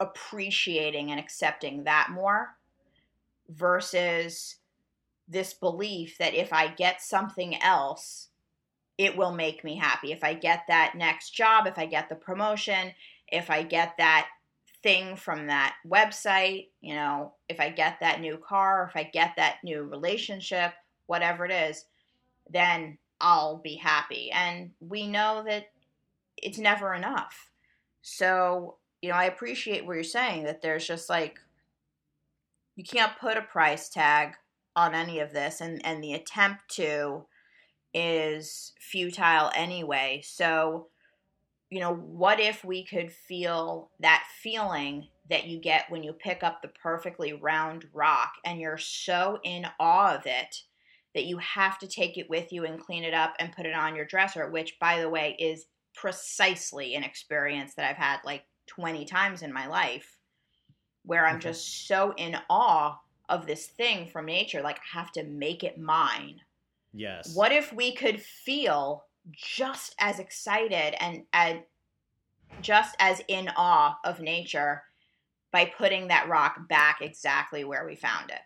appreciating 0.00 1.10
and 1.10 1.18
accepting 1.18 1.84
that 1.84 2.08
more 2.12 2.56
versus 3.48 4.56
this 5.28 5.52
belief 5.54 6.18
that 6.18 6.34
if 6.34 6.52
I 6.52 6.68
get 6.68 7.02
something 7.02 7.60
else, 7.62 8.28
it 8.96 9.16
will 9.16 9.32
make 9.32 9.62
me 9.62 9.76
happy. 9.76 10.10
If 10.12 10.24
I 10.24 10.34
get 10.34 10.64
that 10.68 10.94
next 10.96 11.30
job, 11.30 11.66
if 11.66 11.78
I 11.78 11.86
get 11.86 12.08
the 12.08 12.16
promotion, 12.16 12.92
if 13.30 13.50
I 13.50 13.62
get 13.62 13.94
that 13.98 14.28
thing 14.82 15.16
from 15.16 15.46
that 15.46 15.74
website, 15.86 16.68
you 16.80 16.94
know, 16.94 17.34
if 17.48 17.60
I 17.60 17.70
get 17.70 18.00
that 18.00 18.20
new 18.20 18.38
car, 18.38 18.88
if 18.88 18.96
I 18.96 19.04
get 19.04 19.34
that 19.36 19.58
new 19.62 19.84
relationship, 19.84 20.72
whatever 21.06 21.44
it 21.44 21.52
is, 21.52 21.84
then 22.50 22.98
I'll 23.20 23.58
be 23.58 23.74
happy. 23.74 24.30
And 24.30 24.70
we 24.80 25.06
know 25.06 25.44
that 25.46 25.70
it's 26.36 26.58
never 26.58 26.94
enough. 26.94 27.50
So, 28.02 28.76
you 29.02 29.10
know, 29.10 29.16
I 29.16 29.24
appreciate 29.24 29.84
what 29.84 29.94
you're 29.94 30.04
saying 30.04 30.44
that 30.44 30.62
there's 30.62 30.86
just 30.86 31.10
like, 31.10 31.38
you 32.76 32.84
can't 32.84 33.18
put 33.20 33.36
a 33.36 33.42
price 33.42 33.88
tag 33.88 34.34
on 34.76 34.94
any 34.94 35.20
of 35.20 35.32
this, 35.32 35.60
and, 35.60 35.84
and 35.84 36.02
the 36.02 36.14
attempt 36.14 36.68
to 36.76 37.26
is 37.94 38.72
futile 38.80 39.50
anyway. 39.54 40.22
So, 40.24 40.88
you 41.70 41.80
know, 41.80 41.94
what 41.94 42.40
if 42.40 42.64
we 42.64 42.84
could 42.84 43.10
feel 43.10 43.90
that 44.00 44.24
feeling 44.42 45.08
that 45.28 45.46
you 45.46 45.60
get 45.60 45.90
when 45.90 46.02
you 46.02 46.12
pick 46.12 46.42
up 46.42 46.62
the 46.62 46.68
perfectly 46.68 47.32
round 47.32 47.86
rock 47.92 48.32
and 48.44 48.60
you're 48.60 48.78
so 48.78 49.38
in 49.44 49.66
awe 49.78 50.14
of 50.14 50.26
it 50.26 50.62
that 51.14 51.24
you 51.24 51.38
have 51.38 51.78
to 51.78 51.86
take 51.86 52.16
it 52.16 52.30
with 52.30 52.52
you 52.52 52.64
and 52.64 52.80
clean 52.80 53.04
it 53.04 53.14
up 53.14 53.34
and 53.38 53.52
put 53.52 53.66
it 53.66 53.74
on 53.74 53.96
your 53.96 54.04
dresser, 54.04 54.50
which, 54.50 54.78
by 54.78 55.00
the 55.00 55.08
way, 55.08 55.36
is 55.38 55.66
precisely 55.94 56.94
an 56.94 57.02
experience 57.02 57.74
that 57.74 57.90
I've 57.90 57.96
had 57.96 58.18
like 58.24 58.44
20 58.68 59.04
times 59.04 59.42
in 59.42 59.52
my 59.52 59.66
life 59.66 60.18
where 61.04 61.26
I'm 61.26 61.36
okay. 61.36 61.48
just 61.48 61.88
so 61.88 62.14
in 62.16 62.36
awe 62.48 62.98
of 63.28 63.46
this 63.46 63.66
thing 63.66 64.08
from 64.08 64.26
nature. 64.26 64.62
Like, 64.62 64.78
I 64.78 64.98
have 64.98 65.12
to 65.12 65.24
make 65.24 65.64
it 65.64 65.78
mine. 65.78 66.40
Yes. 66.92 67.34
What 67.34 67.52
if 67.52 67.72
we 67.72 67.94
could 67.94 68.20
feel 68.20 69.04
just 69.32 69.94
as 69.98 70.18
excited 70.18 70.94
and, 71.02 71.24
and 71.32 71.62
just 72.62 72.96
as 72.98 73.22
in 73.28 73.50
awe 73.56 73.98
of 74.04 74.20
nature 74.20 74.82
by 75.52 75.66
putting 75.66 76.08
that 76.08 76.28
rock 76.28 76.68
back 76.68 77.00
exactly 77.02 77.64
where 77.64 77.86
we 77.86 77.94
found 77.94 78.30
it? 78.30 78.40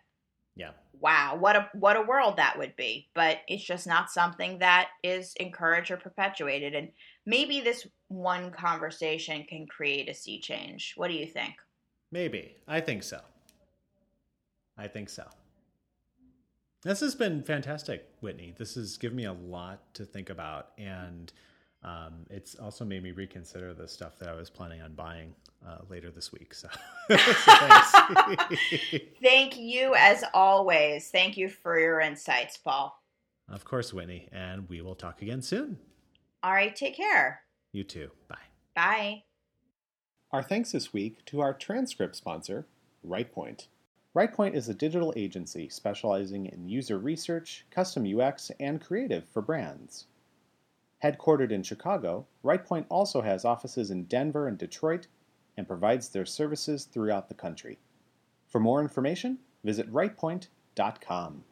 Yeah. 0.55 0.71
Wow, 0.99 1.35
what 1.37 1.55
a 1.55 1.69
what 1.73 1.97
a 1.97 2.01
world 2.01 2.37
that 2.37 2.57
would 2.57 2.75
be. 2.75 3.09
But 3.13 3.39
it's 3.47 3.63
just 3.63 3.87
not 3.87 4.09
something 4.09 4.59
that 4.59 4.89
is 5.03 5.33
encouraged 5.39 5.91
or 5.91 5.97
perpetuated. 5.97 6.75
And 6.75 6.89
maybe 7.25 7.59
this 7.59 7.87
one 8.07 8.51
conversation 8.51 9.43
can 9.49 9.65
create 9.67 10.07
a 10.07 10.13
sea 10.13 10.39
change. 10.39 10.93
What 10.95 11.09
do 11.09 11.15
you 11.15 11.25
think? 11.25 11.55
Maybe. 12.11 12.55
I 12.67 12.79
think 12.79 13.03
so. 13.03 13.19
I 14.77 14.87
think 14.87 15.09
so. 15.09 15.25
This 16.83 16.99
has 16.99 17.15
been 17.15 17.43
fantastic, 17.43 18.09
Whitney. 18.19 18.53
This 18.57 18.75
has 18.75 18.97
given 18.97 19.15
me 19.15 19.25
a 19.25 19.33
lot 19.33 19.93
to 19.93 20.03
think 20.03 20.29
about, 20.29 20.71
and 20.77 21.31
um, 21.81 22.25
it's 22.29 22.55
also 22.55 22.83
made 22.83 23.03
me 23.03 23.11
reconsider 23.11 23.73
the 23.73 23.87
stuff 23.87 24.19
that 24.19 24.27
I 24.27 24.33
was 24.33 24.49
planning 24.49 24.81
on 24.81 24.93
buying 24.93 25.33
uh, 25.65 25.77
later 25.89 26.11
this 26.11 26.33
week. 26.33 26.53
So, 26.53 26.67
so 27.09 27.17
thank 29.21 29.57
you 29.57 29.95
as 29.95 30.25
always. 30.33 31.09
Thank 31.09 31.37
you 31.37 31.47
for 31.47 31.79
your 31.79 32.01
insights, 32.01 32.57
Paul. 32.57 32.99
Of 33.49 33.63
course, 33.63 33.93
Whitney, 33.93 34.27
and 34.31 34.67
we 34.67 34.81
will 34.81 34.95
talk 34.95 35.21
again 35.21 35.41
soon. 35.41 35.77
All 36.41 36.53
right, 36.53 36.75
take 36.75 36.97
care. 36.97 37.41
You 37.71 37.83
too. 37.83 38.11
Bye. 38.27 38.35
Bye. 38.75 39.23
Our 40.31 40.43
thanks 40.43 40.71
this 40.71 40.91
week 40.91 41.23
to 41.25 41.41
our 41.41 41.53
transcript 41.53 42.15
sponsor, 42.15 42.65
RightPoint. 43.07 43.67
RightPoint 44.15 44.53
is 44.53 44.69
a 44.69 44.75
digital 44.75 45.11
agency 45.15 45.67
specializing 45.69 46.45
in 46.45 46.69
user 46.69 46.99
research, 46.99 47.65
custom 47.71 48.05
UX, 48.05 48.51
and 48.59 48.79
creative 48.79 49.27
for 49.27 49.41
brands. 49.41 50.05
Headquartered 51.03 51.51
in 51.51 51.63
Chicago, 51.63 52.27
RightPoint 52.43 52.85
also 52.89 53.21
has 53.21 53.43
offices 53.43 53.89
in 53.89 54.03
Denver 54.03 54.47
and 54.47 54.55
Detroit 54.55 55.07
and 55.57 55.67
provides 55.67 56.09
their 56.09 56.27
services 56.27 56.85
throughout 56.85 57.27
the 57.27 57.33
country. 57.33 57.79
For 58.47 58.59
more 58.59 58.81
information, 58.81 59.39
visit 59.63 59.91
rightpoint.com. 59.91 61.43